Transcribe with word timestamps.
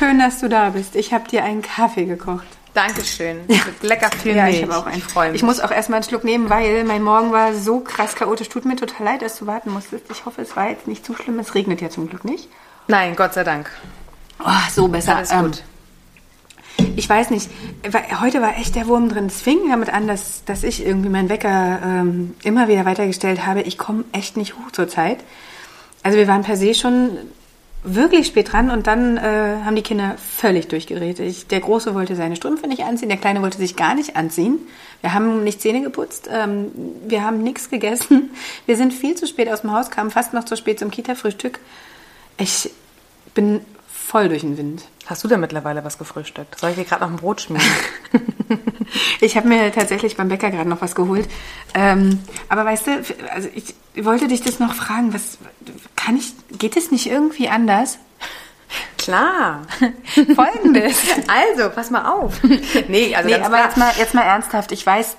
Schön, 0.00 0.18
dass 0.18 0.40
du 0.40 0.48
da 0.48 0.70
bist. 0.70 0.96
Ich 0.96 1.12
habe 1.12 1.28
dir 1.28 1.44
einen 1.44 1.60
Kaffee 1.60 2.06
gekocht. 2.06 2.46
Dankeschön. 2.72 3.40
Mit 3.48 3.82
lecker 3.82 4.10
viel 4.10 4.34
Ja, 4.34 4.44
Milch. 4.44 4.56
ich 4.56 4.62
habe 4.62 4.74
auch 4.78 4.86
einen. 4.86 5.02
Mich. 5.32 5.34
Ich 5.34 5.42
muss 5.42 5.60
auch 5.60 5.70
erstmal 5.70 5.98
einen 5.98 6.08
Schluck 6.08 6.24
nehmen, 6.24 6.48
weil 6.48 6.84
mein 6.84 7.02
Morgen 7.02 7.32
war 7.32 7.52
so 7.52 7.80
krass 7.80 8.14
chaotisch. 8.14 8.48
Tut 8.48 8.64
mir 8.64 8.76
total 8.76 9.04
leid, 9.04 9.20
dass 9.20 9.38
du 9.38 9.46
warten 9.46 9.70
musstest. 9.70 10.04
Ich 10.10 10.24
hoffe, 10.24 10.40
es 10.40 10.56
war 10.56 10.70
jetzt 10.70 10.88
nicht 10.88 11.04
zu 11.04 11.14
schlimm. 11.14 11.38
Es 11.38 11.54
regnet 11.54 11.82
ja 11.82 11.90
zum 11.90 12.08
Glück 12.08 12.24
nicht. 12.24 12.48
Nein, 12.88 13.14
Gott 13.14 13.34
sei 13.34 13.44
Dank. 13.44 13.70
Oh, 14.42 14.48
so 14.72 14.88
besser. 14.88 15.16
Alles 15.16 15.32
Ähm, 15.32 15.42
gut. 15.42 15.64
Ich 16.96 17.06
weiß 17.06 17.28
nicht, 17.28 17.50
heute 18.22 18.40
war 18.40 18.56
echt 18.56 18.76
der 18.76 18.86
Wurm 18.86 19.10
drin. 19.10 19.26
Es 19.26 19.42
fing 19.42 19.58
damit 19.68 19.92
an, 19.92 20.08
dass, 20.08 20.44
dass 20.46 20.62
ich 20.64 20.82
irgendwie 20.82 21.10
meinen 21.10 21.28
Wecker 21.28 21.78
ähm, 21.84 22.34
immer 22.42 22.68
wieder 22.68 22.86
weitergestellt 22.86 23.44
habe. 23.44 23.60
Ich 23.60 23.76
komme 23.76 24.04
echt 24.12 24.38
nicht 24.38 24.54
hoch 24.54 24.70
zur 24.72 24.88
Zeit. 24.88 25.18
Also 26.02 26.16
wir 26.16 26.26
waren 26.26 26.40
per 26.42 26.56
se 26.56 26.72
schon 26.72 27.18
wirklich 27.82 28.26
spät 28.26 28.52
dran 28.52 28.70
und 28.70 28.86
dann 28.86 29.16
äh, 29.16 29.20
haben 29.64 29.74
die 29.74 29.82
Kinder 29.82 30.16
völlig 30.18 30.68
durchgeredet. 30.68 31.20
Ich, 31.20 31.46
der 31.46 31.60
Große 31.60 31.94
wollte 31.94 32.14
seine 32.14 32.36
Strümpfe 32.36 32.66
nicht 32.66 32.84
anziehen, 32.84 33.08
der 33.08 33.18
Kleine 33.18 33.40
wollte 33.42 33.58
sich 33.58 33.76
gar 33.76 33.94
nicht 33.94 34.16
anziehen. 34.16 34.58
Wir 35.00 35.14
haben 35.14 35.44
nicht 35.44 35.62
Zähne 35.62 35.82
geputzt, 35.82 36.28
ähm, 36.30 36.70
wir 37.06 37.24
haben 37.24 37.42
nichts 37.42 37.70
gegessen. 37.70 38.30
Wir 38.66 38.76
sind 38.76 38.92
viel 38.92 39.14
zu 39.14 39.26
spät 39.26 39.50
aus 39.50 39.62
dem 39.62 39.72
Haus, 39.72 39.90
kamen 39.90 40.10
fast 40.10 40.34
noch 40.34 40.44
zu 40.44 40.56
spät 40.56 40.78
zum 40.78 40.90
Kita-Frühstück. 40.90 41.58
Ich 42.36 42.70
bin 43.34 43.60
voll 43.88 44.28
durch 44.28 44.42
den 44.42 44.58
Wind. 44.58 44.84
Hast 45.06 45.24
du 45.24 45.28
denn 45.28 45.40
mittlerweile 45.40 45.84
was 45.84 45.98
gefrühstückt? 45.98 46.58
Soll 46.58 46.70
ich 46.70 46.76
dir 46.76 46.84
gerade 46.84 47.02
noch 47.02 47.10
ein 47.10 47.16
Brot 47.16 47.40
schmieren? 47.40 47.66
Ich 49.20 49.36
habe 49.36 49.48
mir 49.48 49.72
tatsächlich 49.72 50.16
beim 50.16 50.28
Bäcker 50.28 50.50
gerade 50.50 50.68
noch 50.68 50.80
was 50.80 50.94
geholt. 50.94 51.28
Ähm, 51.74 52.20
aber 52.48 52.64
weißt 52.64 52.86
du, 52.86 53.04
also 53.32 53.48
ich 53.54 53.74
wollte 54.04 54.28
dich 54.28 54.42
das 54.42 54.58
noch 54.58 54.74
fragen, 54.74 55.12
was 55.12 55.38
kann 55.96 56.16
ich, 56.16 56.32
geht 56.58 56.76
es 56.76 56.90
nicht 56.90 57.06
irgendwie 57.06 57.48
anders? 57.48 57.98
Klar. 58.98 59.62
Folgendes. 60.34 60.98
Also, 61.26 61.70
pass 61.70 61.90
mal 61.90 62.10
auf. 62.10 62.40
Nee, 62.88 63.14
also 63.14 63.28
nee, 63.28 63.34
aber 63.34 63.48
klar. 63.48 63.64
jetzt 63.64 63.76
mal, 63.76 63.92
jetzt 63.98 64.14
mal 64.14 64.22
ernsthaft. 64.22 64.72
Ich 64.72 64.84
weiß, 64.84 65.16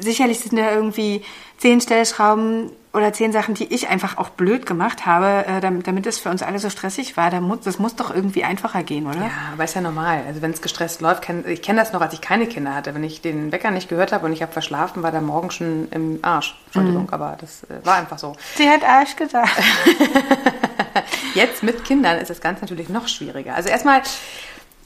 sicherlich 0.00 0.40
sind 0.40 0.56
da 0.56 0.72
irgendwie 0.72 1.24
zehn 1.58 1.80
Stellschrauben 1.80 2.70
oder 2.92 3.12
zehn 3.12 3.32
Sachen, 3.32 3.54
die 3.54 3.72
ich 3.72 3.88
einfach 3.88 4.16
auch 4.16 4.30
blöd 4.30 4.64
gemacht 4.64 5.04
habe, 5.04 5.46
äh, 5.46 5.60
damit, 5.60 5.86
damit 5.86 6.06
es 6.06 6.18
für 6.18 6.30
uns 6.30 6.42
alle 6.42 6.58
so 6.58 6.70
stressig 6.70 7.16
war. 7.16 7.30
Da 7.30 7.40
muss, 7.40 7.60
das 7.60 7.78
muss 7.78 7.96
doch 7.96 8.14
irgendwie 8.14 8.44
einfacher 8.44 8.82
gehen, 8.82 9.06
oder? 9.06 9.20
Ja, 9.20 9.30
aber 9.52 9.64
ist 9.64 9.74
ja 9.74 9.82
normal. 9.82 10.22
Also 10.26 10.40
wenn 10.40 10.52
es 10.52 10.62
gestresst 10.62 11.00
läuft, 11.00 11.22
kenn, 11.22 11.44
ich 11.46 11.60
kenne 11.60 11.80
das 11.80 11.92
noch, 11.92 12.00
als 12.00 12.14
ich 12.14 12.20
keine 12.20 12.46
Kinder 12.46 12.74
hatte. 12.74 12.94
Wenn 12.94 13.04
ich 13.04 13.20
den 13.20 13.52
Wecker 13.52 13.70
nicht 13.70 13.88
gehört 13.88 14.12
habe 14.12 14.24
und 14.24 14.32
ich 14.32 14.40
habe 14.40 14.52
verschlafen, 14.52 15.02
war 15.02 15.12
der 15.12 15.20
Morgen 15.20 15.50
schon 15.50 15.88
im 15.90 16.18
Arsch. 16.22 16.58
Entschuldigung, 16.66 17.10
aber 17.10 17.36
das 17.40 17.64
äh, 17.64 17.84
war 17.84 17.96
einfach 17.96 18.18
so. 18.18 18.34
Sie 18.56 18.68
hat 18.68 18.82
Arsch 18.82 19.16
gesagt. 19.16 19.50
Jetzt 21.34 21.62
mit 21.62 21.84
Kindern 21.84 22.18
ist 22.18 22.30
das 22.30 22.40
Ganze 22.40 22.62
natürlich 22.62 22.88
noch 22.88 23.06
schwieriger. 23.06 23.54
Also 23.54 23.68
erstmal, 23.68 24.02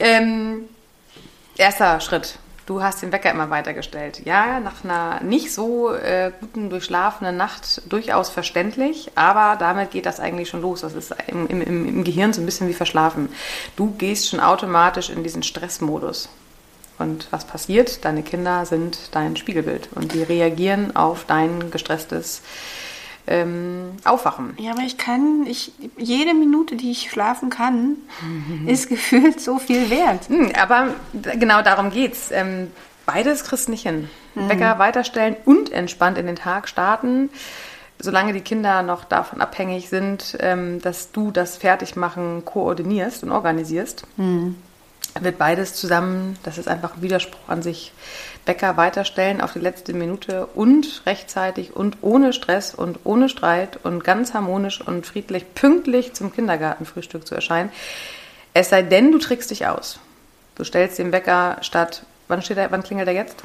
ähm, 0.00 0.68
erster 1.56 2.00
Schritt. 2.00 2.38
Du 2.66 2.80
hast 2.80 3.02
den 3.02 3.10
Wecker 3.10 3.30
immer 3.30 3.50
weitergestellt. 3.50 4.22
Ja, 4.24 4.60
nach 4.60 4.84
einer 4.84 5.20
nicht 5.22 5.52
so 5.52 5.92
äh, 5.92 6.30
guten, 6.40 6.70
durchschlafenen 6.70 7.36
Nacht 7.36 7.82
durchaus 7.90 8.30
verständlich, 8.30 9.10
aber 9.16 9.56
damit 9.58 9.90
geht 9.90 10.06
das 10.06 10.20
eigentlich 10.20 10.48
schon 10.48 10.62
los. 10.62 10.82
Das 10.82 10.94
ist 10.94 11.14
im, 11.26 11.48
im, 11.48 11.60
im 11.60 12.04
Gehirn 12.04 12.32
so 12.32 12.40
ein 12.40 12.46
bisschen 12.46 12.68
wie 12.68 12.74
verschlafen. 12.74 13.30
Du 13.74 13.90
gehst 13.90 14.28
schon 14.28 14.40
automatisch 14.40 15.10
in 15.10 15.24
diesen 15.24 15.42
Stressmodus. 15.42 16.28
Und 16.98 17.26
was 17.32 17.44
passiert? 17.44 18.04
Deine 18.04 18.22
Kinder 18.22 18.64
sind 18.64 18.96
dein 19.10 19.36
Spiegelbild 19.36 19.88
und 19.94 20.12
die 20.12 20.22
reagieren 20.22 20.94
auf 20.94 21.24
dein 21.26 21.72
gestresstes 21.72 22.42
ähm, 23.26 23.92
Aufwachen. 24.04 24.54
Ja, 24.58 24.72
aber 24.72 24.82
ich 24.82 24.98
kann, 24.98 25.46
ich, 25.46 25.72
jede 25.96 26.34
Minute, 26.34 26.76
die 26.76 26.90
ich 26.90 27.10
schlafen 27.10 27.50
kann, 27.50 27.96
ist 28.66 28.88
gefühlt 28.88 29.40
so 29.40 29.58
viel 29.58 29.90
wert. 29.90 30.28
Hm, 30.28 30.52
aber 30.60 30.94
genau 31.12 31.62
darum 31.62 31.90
geht's. 31.90 32.30
Ähm, 32.32 32.70
beides 33.06 33.44
kriegst 33.44 33.68
nicht 33.68 33.82
hin. 33.82 34.08
Wecker 34.34 34.78
weiterstellen 34.78 35.36
und 35.44 35.70
entspannt 35.72 36.16
in 36.16 36.26
den 36.26 36.36
Tag 36.36 36.68
starten. 36.68 37.28
Solange 37.98 38.32
die 38.32 38.40
Kinder 38.40 38.82
noch 38.82 39.04
davon 39.04 39.40
abhängig 39.40 39.88
sind, 39.88 40.36
ähm, 40.40 40.80
dass 40.80 41.12
du 41.12 41.30
das 41.30 41.56
Fertigmachen 41.56 42.44
koordinierst 42.44 43.22
und 43.22 43.30
organisierst, 43.30 44.04
wird 45.20 45.38
beides 45.38 45.74
zusammen, 45.74 46.38
das 46.42 46.58
ist 46.58 46.68
einfach 46.68 46.96
ein 46.96 47.02
Widerspruch 47.02 47.48
an 47.48 47.62
sich, 47.62 47.92
Wecker 48.44 48.76
weiterstellen 48.76 49.40
auf 49.40 49.52
die 49.52 49.60
letzte 49.60 49.92
Minute 49.92 50.46
und 50.46 51.02
rechtzeitig 51.06 51.76
und 51.76 51.98
ohne 52.00 52.32
Stress 52.32 52.74
und 52.74 53.00
ohne 53.04 53.28
Streit 53.28 53.78
und 53.84 54.02
ganz 54.02 54.34
harmonisch 54.34 54.80
und 54.80 55.06
friedlich 55.06 55.54
pünktlich 55.54 56.14
zum 56.14 56.32
Kindergartenfrühstück 56.32 57.26
zu 57.26 57.34
erscheinen. 57.34 57.70
Es 58.54 58.70
sei 58.70 58.82
denn, 58.82 59.12
du 59.12 59.18
trickst 59.18 59.50
dich 59.50 59.66
aus. 59.66 60.00
Du 60.56 60.64
stellst 60.64 60.98
den 60.98 61.12
Wecker 61.12 61.58
statt, 61.60 62.04
wann, 62.28 62.42
steht 62.42 62.58
er, 62.58 62.70
wann 62.70 62.82
klingelt 62.82 63.08
er 63.08 63.14
jetzt? 63.14 63.36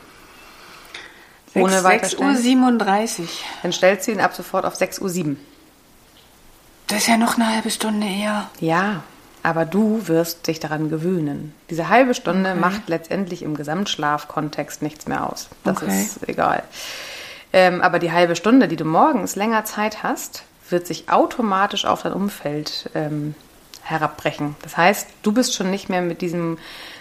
Ohne 1.54 1.74
6 1.74 1.84
weiterstellen. 1.84 2.30
Uhr 2.30 2.36
37. 2.36 3.46
Dann 3.62 3.72
stellst 3.72 4.08
du 4.08 4.12
ihn 4.12 4.20
ab 4.20 4.34
sofort 4.34 4.66
auf 4.66 4.76
6.07 4.76 5.30
Uhr. 5.30 5.36
Das 6.88 7.00
ist 7.00 7.08
ja 7.08 7.18
noch 7.18 7.36
eine 7.36 7.54
halbe 7.54 7.70
Stunde 7.70 8.08
eher. 8.08 8.50
Ja, 8.60 9.04
aber 9.48 9.64
du 9.64 10.10
wirst 10.10 10.46
dich 10.48 10.60
daran 10.60 10.90
gewöhnen. 10.90 11.54
Diese 11.70 11.88
halbe 11.88 12.14
Stunde 12.14 12.54
macht 12.54 12.90
letztendlich 12.90 13.44
im 13.44 13.56
Gesamtschlafkontext 13.56 14.82
nichts 14.82 15.08
mehr 15.08 15.26
aus. 15.32 15.48
Das 15.64 15.82
Okay. 15.82 16.02
ist 16.02 16.28
egal. 16.28 16.64
Ähm, 17.54 17.82
aber 17.82 18.00
die 18.00 18.12
halbe 18.12 18.36
Stunde, 18.36 18.68
die 18.68 18.76
du 18.76 18.84
morgens 18.84 19.38
länger 19.38 19.64
Zeit 19.64 20.04
hast, 20.04 20.44
wird 20.70 20.86
sich 20.86 21.10
automatisch 21.10 21.86
auf 21.86 22.02
dein 22.04 22.12
Umfeld 22.12 22.90
ähm, 22.94 23.36
herabbrechen. 23.84 24.58
Das 24.64 24.76
heißt, 24.76 25.08
du 25.24 25.32
bist 25.32 25.56
schon 25.56 25.72
nicht 25.72 25.88
mehr 25.88 26.02
mit 26.02 26.20
diesem 26.20 26.58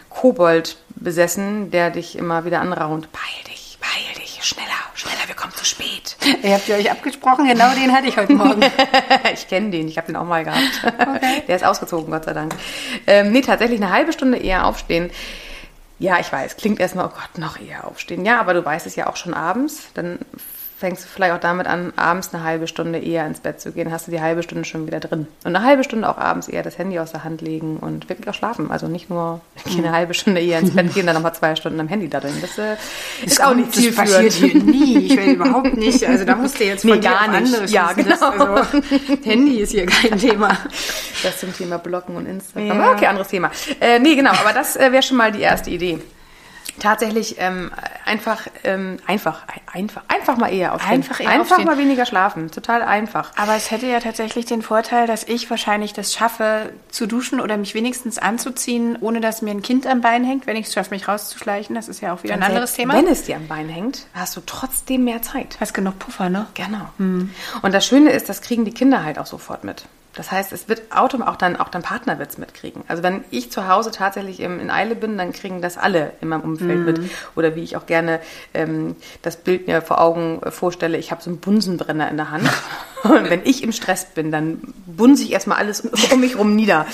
Kobold 0.09 0.77
besessen, 0.91 1.73
der 1.73 1.91
dich 1.91 2.17
immer 2.17 2.45
wieder 2.45 2.61
anraunt. 2.61 3.09
Beeil 3.11 3.45
dich, 3.53 3.77
beeil 3.81 4.23
dich, 4.23 4.39
schneller, 4.45 4.69
schneller, 4.95 5.27
wir 5.27 5.35
kommen 5.35 5.53
zu 5.53 5.56
spät. 5.67 6.17
Ihr 6.43 6.55
habt 6.55 6.69
ihr 6.69 6.77
euch 6.77 6.91
abgesprochen, 6.91 7.47
genau 7.47 7.71
den 7.75 7.93
hatte 7.93 8.07
ich 8.07 8.17
heute 8.17 8.35
Morgen. 8.35 8.63
ich 9.35 9.49
kenne 9.49 9.71
den, 9.71 9.89
ich 9.89 9.97
habe 9.99 10.07
den 10.07 10.17
auch 10.17 10.25
mal 10.25 10.45
gehabt. 10.45 10.83
Der 11.49 11.57
ist 11.57 11.65
ausgezogen, 11.65 12.11
Gott 12.11 12.25
sei 12.25 12.33
Dank. 12.33 12.55
Ähm, 13.07 13.33
nee, 13.33 13.41
tatsächlich 13.41 13.81
eine 13.81 13.93
halbe 13.93 14.13
Stunde 14.13 14.39
eher 14.39 14.67
aufstehen. 14.67 15.11
Ja, 15.99 16.21
ich 16.21 16.31
weiß, 16.31 16.57
klingt 16.57 16.79
erstmal, 16.79 17.07
oh 17.07 17.11
Gott, 17.11 17.39
noch 17.39 17.59
eher 17.59 17.87
aufstehen. 17.87 18.25
Ja, 18.25 18.39
aber 18.41 18.55
du 18.55 18.65
weißt 18.65 18.87
es 18.87 18.97
ja 18.97 19.07
auch 19.07 19.17
schon 19.17 19.35
abends. 19.35 19.89
Dann 19.95 20.19
fängst 20.79 21.05
du 21.05 21.09
vielleicht 21.09 21.33
auch 21.33 21.41
damit 21.41 21.67
an, 21.67 21.95
abends 21.97 22.35
eine 22.35 22.45
halbe 22.45 22.67
Stunde 22.67 22.99
eher 22.99 23.27
ins 23.27 23.41
Bett 23.41 23.61
zu 23.61 23.73
gehen. 23.73 23.91
Hast 23.91 24.07
du 24.09 24.11
die 24.11 24.21
halbe 24.21 24.43
Stunde 24.43 24.65
schon 24.67 24.87
wieder 24.87 25.01
drin. 25.01 25.27
Und 25.45 25.57
eine 25.57 25.65
halbe 25.65 25.85
Stunde 25.85 26.07
auch 26.09 26.19
abends 26.19 26.49
eher 26.49 26.63
das 26.63 26.77
Handy 26.77 26.99
aus 26.99 27.13
der 27.13 27.25
Hand 27.25 27.41
legen 27.41 27.79
und 27.79 28.09
wirklich 28.11 28.29
auch 28.29 28.35
schlafen. 28.35 28.71
Also 28.71 28.87
nicht 28.87 29.09
nur 29.09 29.41
eine 29.79 29.91
halbe 29.93 30.13
Stunde 30.13 30.41
eher 30.43 30.59
ins 30.59 30.75
Bett 30.75 30.93
gehen, 30.93 31.07
dann 31.07 31.15
nochmal 31.15 31.35
zwei 31.35 31.57
Stunden 31.57 31.81
am 31.81 31.89
Handy 31.89 32.09
da 32.09 32.21
drin. 32.21 32.35
Das 32.43 32.59
äh, 32.59 32.77
ist 33.25 33.43
auch 33.43 33.55
nicht 33.55 33.75
Das 33.75 33.95
passiert 33.95 34.33
zielführend. 34.33 34.71
hier 34.71 34.73
nie. 34.87 34.99
Ich 35.07 35.17
will 35.17 35.35
überhaupt 35.35 35.77
nicht. 35.77 36.05
Also 36.05 36.25
da 36.27 36.37
musst 36.37 36.61
du 36.61 36.65
jetzt 36.65 36.83
von 36.83 36.91
Nee, 36.91 37.01
gar 37.01 37.27
nicht. 37.29 37.55
andere 37.55 37.67
Ja. 37.71 37.93
Das, 37.97 38.21
genau. 38.21 38.55
also, 38.55 38.83
Handy 39.25 39.61
ist 39.61 39.71
hier 39.73 39.87
kein 39.87 40.19
Thema. 40.19 40.59
Das 41.23 41.41
zum 41.41 41.57
Thema 41.57 41.79
Blocken 41.79 42.17
und 42.17 42.27
Instagram. 42.27 42.79
Ja. 42.79 42.93
Okay, 42.93 43.07
anderes 43.07 43.29
Thema. 43.29 43.51
Äh, 43.81 43.99
nee, 43.99 44.15
genau, 44.15 44.31
aber 44.33 44.53
das 44.53 44.77
äh, 44.77 44.93
wäre 44.93 45.03
schon 45.03 45.17
mal 45.17 45.33
die 45.33 45.41
erste 45.41 45.71
Idee. 45.71 46.01
Tatsächlich 46.81 47.37
ähm, 47.39 47.71
einfach, 48.05 48.43
ähm, 48.65 48.99
einfach, 49.07 49.43
ein- 49.49 49.61
einfach, 49.83 50.03
einfach 50.09 50.37
mal 50.37 50.53
eher 50.53 50.75
aufstehen. 50.75 50.93
Einfach 50.95 51.21
eher 51.21 51.29
einfach 51.31 51.51
aufstehen. 51.53 51.67
mal 51.67 51.79
weniger 51.79 52.07
schlafen. 52.07 52.51
Total 52.51 52.83
einfach. 52.83 53.33
Aber 53.37 53.55
es 53.57 53.71
hätte 53.71 53.87
ja 53.87 54.01
tatsächlich 54.01 54.45
den 54.47 54.63
Vorteil, 54.63 55.07
dass 55.07 55.25
ich 55.25 55.49
wahrscheinlich 55.51 55.93
das 55.93 56.13
schaffe, 56.15 56.73
zu 56.89 57.07
duschen 57.07 57.41
oder 57.41 57.57
mich 57.57 57.75
wenigstens 57.75 58.19
anzuziehen, 58.19 58.97
ohne 59.01 59.21
dass 59.21 59.43
mir 59.43 59.51
ein 59.53 59.63
Kind 59.63 59.87
am 59.87 60.01
Bein 60.01 60.25
hängt, 60.25 60.47
wenn 60.47 60.57
ich 60.57 60.67
es 60.67 60.75
schaffe, 60.75 60.91
mich 60.91 61.09
rauszuschleichen. 61.09 61.75
Das 61.75 61.89
ist 61.89 62.01
ja 62.01 62.13
auch 62.15 62.23
wieder 62.23 62.35
ein 62.35 62.43
anderes 62.43 62.75
Thema. 62.75 62.95
Wenn 62.95 63.07
es 63.07 63.23
dir 63.25 63.37
am 63.37 63.49
Bein 63.49 63.69
hängt, 63.69 64.07
hast 64.15 64.37
du 64.37 64.41
trotzdem 64.45 65.05
mehr 65.05 65.23
Zeit. 65.23 65.57
Hast 65.61 65.75
genug 65.75 65.99
Puffer, 65.99 66.29
ne? 66.31 66.47
Genau. 66.55 66.89
Und 66.99 67.73
das 67.75 67.87
Schöne 67.87 68.11
ist, 68.11 68.29
das 68.29 68.43
kriegen 68.43 68.65
die 68.65 68.73
Kinder 68.73 69.05
halt 69.05 69.19
auch 69.19 69.27
sofort 69.27 69.65
mit. 69.65 69.87
Das 70.17 70.33
heißt, 70.33 70.53
es 70.53 70.69
wird 70.69 70.91
autom 70.91 71.23
auch 71.23 71.37
dann 71.37 71.57
auch 71.57 71.69
dein 71.69 71.83
Partner 71.83 72.19
wird 72.19 72.31
es 72.31 72.39
mitkriegen. 72.39 72.83
Also 72.89 73.03
wenn 73.03 73.25
ich 73.31 73.53
zu 73.53 73.69
Hause 73.69 73.91
tatsächlich 73.91 74.41
im, 74.41 74.59
in 74.61 74.71
Eile 74.71 74.97
bin, 74.97 75.19
dann 75.19 75.33
kriegen 75.33 75.61
das 75.61 75.77
alle 75.77 76.13
in 76.21 76.29
meinem 76.29 76.41
Umfeld 76.41 76.79
mit. 76.87 77.01
Oder 77.37 77.55
wie 77.55 77.63
ich 77.63 77.77
auch 77.77 77.87
gerne 77.87 78.21
ähm, 78.55 78.97
das 79.23 79.37
Bild 79.37 79.67
mir 79.67 79.83
vor 79.83 80.01
Augen 80.01 80.41
äh, 80.43 80.51
vorstelle, 80.51 80.97
ich 80.97 81.11
habe 81.11 81.23
so 81.23 81.31
einen 81.31 81.39
Bunsenbrenner 81.39 82.09
in 82.11 82.17
der 82.17 82.31
Hand. 82.31 82.49
Und 83.03 83.31
wenn 83.31 83.43
ich 83.45 83.63
im 83.63 83.73
Stress 83.73 84.07
bin, 84.07 84.33
dann 84.33 84.61
bunse 84.87 85.23
ich 85.23 85.33
erstmal 85.33 85.59
alles 85.59 85.81
um 86.13 86.21
mich 86.21 86.37
rum 86.39 86.57
nieder. 86.57 86.87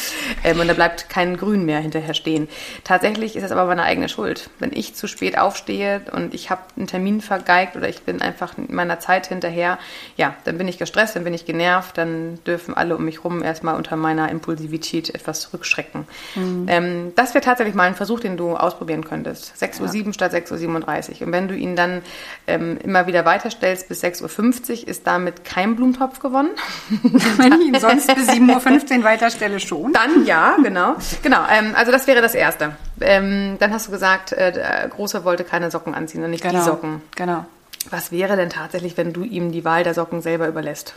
Ähm, 0.45 0.61
und 0.61 0.69
da 0.69 0.75
bleibt 0.75 1.09
kein 1.09 1.37
Grün 1.37 1.65
mehr 1.65 1.79
hinterher 1.79 2.15
stehen. 2.15 2.49
Tatsächlich 2.85 3.37
ist 3.37 3.43
das 3.43 3.53
aber 3.53 3.65
meine 3.67 3.85
eigene 3.85 4.09
Schuld. 4.09 4.51
Wenn 4.59 4.73
ich 4.73 4.95
zu 4.95 5.07
spät 5.07 5.39
aufstehe 5.39 6.03
und 6.13 6.35
ich 6.35 6.51
habe 6.51 6.63
einen 6.77 6.87
Termin 6.87 7.21
vergeigt 7.21 7.77
oder 7.77 7.89
ich 7.89 8.03
bin 8.03 8.21
einfach 8.21 8.59
in 8.59 8.75
meiner 8.75 9.01
Zeit 9.01 9.29
hinterher, 9.29 9.79
ja, 10.17 10.35
dann 10.45 10.59
bin 10.59 10.69
ich 10.69 10.79
gestresst, 10.79 11.17
dann 11.17 11.25
bin 11.25 11.35
ich 11.35 11.47
genervt, 11.47 11.97
dann 11.97 12.43
dürfen 12.45 12.75
alle 12.75 12.97
um 12.97 13.05
mich 13.05 13.12
mich 13.13 13.25
rum 13.25 13.43
erstmal 13.43 13.77
unter 13.77 13.97
meiner 13.97 14.31
Impulsivität 14.31 15.15
etwas 15.15 15.43
zurückschrecken. 15.43 16.07
Mhm. 16.35 16.67
Ähm, 16.69 17.13
das 17.15 17.35
wäre 17.35 17.45
tatsächlich 17.45 17.75
mal 17.75 17.85
ein 17.85 17.95
Versuch, 17.95 18.21
den 18.21 18.37
du 18.37 18.57
ausprobieren 18.57 19.05
könntest. 19.05 19.55
6.07 19.61 20.07
Uhr 20.07 20.13
statt 20.15 20.33
6.37 20.33 21.21
Uhr. 21.21 21.27
Und 21.27 21.33
wenn 21.33 21.49
du 21.49 21.55
ihn 21.55 21.77
dann 21.77 22.03
ähm, 22.47 22.79
immer 22.83 23.07
wieder 23.07 23.25
weiterstellst 23.25 23.89
bis 23.89 24.03
6.50 24.03 24.83
Uhr, 24.83 24.89
ist 24.89 25.07
damit 25.07 25.45
kein 25.45 25.77
Blumentopf 25.77 26.21
gewonnen. 26.21 26.51
wenn 27.37 27.53
ich 27.61 27.69
ihn 27.69 27.81
sonst 27.81 28.13
bis 28.15 28.29
7.15 28.29 28.99
Uhr 28.99 29.05
weiterstelle, 29.05 29.61
schon. 29.61 29.93
Dann 29.93 30.25
ja, 30.25 30.57
genau. 30.63 30.97
genau, 31.23 31.45
ähm, 31.51 31.75
also 31.77 31.93
das 31.93 32.07
wäre 32.07 32.23
das 32.23 32.35
Erste. 32.35 32.77
Ähm, 33.01 33.57
dann 33.59 33.73
hast 33.73 33.89
du 33.89 33.93
gesagt, 33.93 34.33
äh, 34.33 34.53
der 34.53 34.89
Große 34.89 35.25
wollte 35.25 35.45
keine 35.45 35.71
Socken 35.71 35.95
anziehen 35.95 36.25
und 36.25 36.31
nicht 36.31 36.43
genau. 36.43 36.59
die 36.59 36.65
Socken. 36.65 37.03
Genau. 37.17 37.45
Was 37.91 38.13
wäre 38.13 38.37
denn 38.37 38.49
tatsächlich, 38.49 38.97
wenn 38.97 39.13
du 39.13 39.25
ihm 39.25 39.51
die 39.51 39.65
Wahl 39.65 39.83
der 39.83 39.95
Socken 39.95 40.23
selber 40.23 40.47
überlässt? 40.47 40.95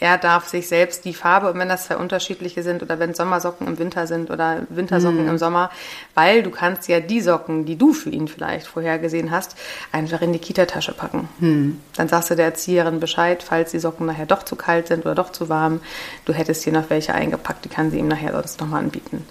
Er 0.00 0.18
darf 0.18 0.48
sich 0.48 0.66
selbst 0.66 1.04
die 1.04 1.14
Farbe, 1.14 1.50
und 1.52 1.58
wenn 1.58 1.68
das 1.68 1.86
zwei 1.86 1.96
unterschiedliche 1.96 2.62
sind 2.62 2.82
oder 2.82 2.98
wenn 2.98 3.14
Sommersocken 3.14 3.66
im 3.66 3.78
Winter 3.78 4.06
sind 4.06 4.30
oder 4.30 4.62
Wintersocken 4.68 5.26
mm. 5.26 5.28
im 5.28 5.38
Sommer, 5.38 5.70
weil 6.14 6.42
du 6.42 6.50
kannst 6.50 6.88
ja 6.88 6.98
die 6.98 7.20
Socken, 7.20 7.64
die 7.64 7.76
du 7.76 7.92
für 7.92 8.10
ihn 8.10 8.26
vielleicht 8.26 8.66
vorhergesehen 8.66 9.30
hast, 9.30 9.56
einfach 9.92 10.20
in 10.20 10.32
die 10.32 10.40
Kita-Tasche 10.40 10.92
packen. 10.92 11.28
Mm. 11.38 11.72
Dann 11.96 12.08
sagst 12.08 12.30
du 12.30 12.34
der 12.34 12.46
Erzieherin 12.46 12.98
Bescheid, 12.98 13.42
falls 13.42 13.70
die 13.70 13.78
Socken 13.78 14.06
nachher 14.06 14.26
doch 14.26 14.42
zu 14.42 14.56
kalt 14.56 14.88
sind 14.88 15.06
oder 15.06 15.14
doch 15.14 15.30
zu 15.30 15.48
warm. 15.48 15.80
Du 16.24 16.32
hättest 16.32 16.64
hier 16.64 16.72
noch 16.72 16.90
welche 16.90 17.14
eingepackt, 17.14 17.64
die 17.64 17.68
kann 17.68 17.90
sie 17.90 17.98
ihm 17.98 18.08
nachher 18.08 18.32
sonst 18.32 18.60
nochmal 18.60 18.82
anbieten. 18.82 19.24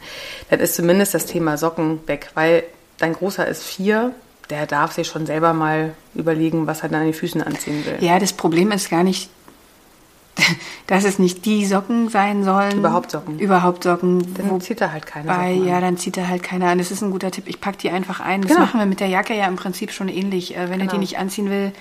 Dann 0.50 0.62
ist 0.62 0.76
zumindest 0.76 1.14
das 1.14 1.26
Thema 1.26 1.58
Socken 1.58 2.00
weg, 2.08 2.30
weil 2.36 2.64
dein 3.00 3.14
Großer 3.14 3.46
ist 3.46 3.64
vier, 3.64 4.14
der 4.50 4.66
darf 4.66 4.94
sich 4.94 5.08
schon 5.08 5.26
selber 5.26 5.54
mal 5.54 5.94
überlegen, 6.16 6.68
was 6.68 6.84
er 6.84 6.90
dann 6.90 7.02
an 7.02 7.08
die 7.08 7.14
Füßen 7.14 7.42
anziehen 7.42 7.86
will. 7.86 7.98
Ja, 8.00 8.20
das 8.20 8.34
Problem 8.34 8.72
ist 8.72 8.90
gar 8.90 9.04
nicht, 9.04 9.30
dass 10.88 11.04
es 11.04 11.20
nicht 11.20 11.46
die 11.46 11.66
Socken 11.66 12.10
sein 12.10 12.44
sollen. 12.44 12.80
Überhaupt 12.80 13.12
Socken. 13.12 13.40
Überhaupt 13.40 13.84
Socken. 13.84 14.34
Dann 14.34 14.62
zieht 14.62 14.82
er 14.82 14.92
halt 14.92 15.06
keine 15.06 15.28
bei, 15.28 15.54
Socken 15.54 15.68
Ja, 15.68 15.82
dann 15.82 15.98
zieht 15.98 16.18
er 16.18 16.28
halt 16.28 16.44
keine 16.44 16.70
an. 16.70 16.78
Das 16.78 16.92
ist 16.92 17.02
ein 17.02 17.12
guter 17.12 17.32
Tipp. 17.32 17.46
Ich 17.48 17.62
packe 17.62 17.78
die 17.78 17.90
einfach 17.90 18.20
ein. 18.20 18.42
Das 18.42 18.50
genau. 18.50 18.62
machen 18.62 18.80
wir 18.80 18.86
mit 18.86 19.00
der 19.00 19.08
Jacke 19.08 19.36
ja 19.36 19.48
im 19.48 19.56
Prinzip 19.56 19.92
schon 19.92 20.10
ähnlich. 20.10 20.56
Äh, 20.56 20.70
wenn 20.70 20.80
genau. 20.80 20.86
er 20.86 20.94
die 20.94 20.98
nicht 20.98 21.18
anziehen 21.18 21.50
will, 21.50 21.72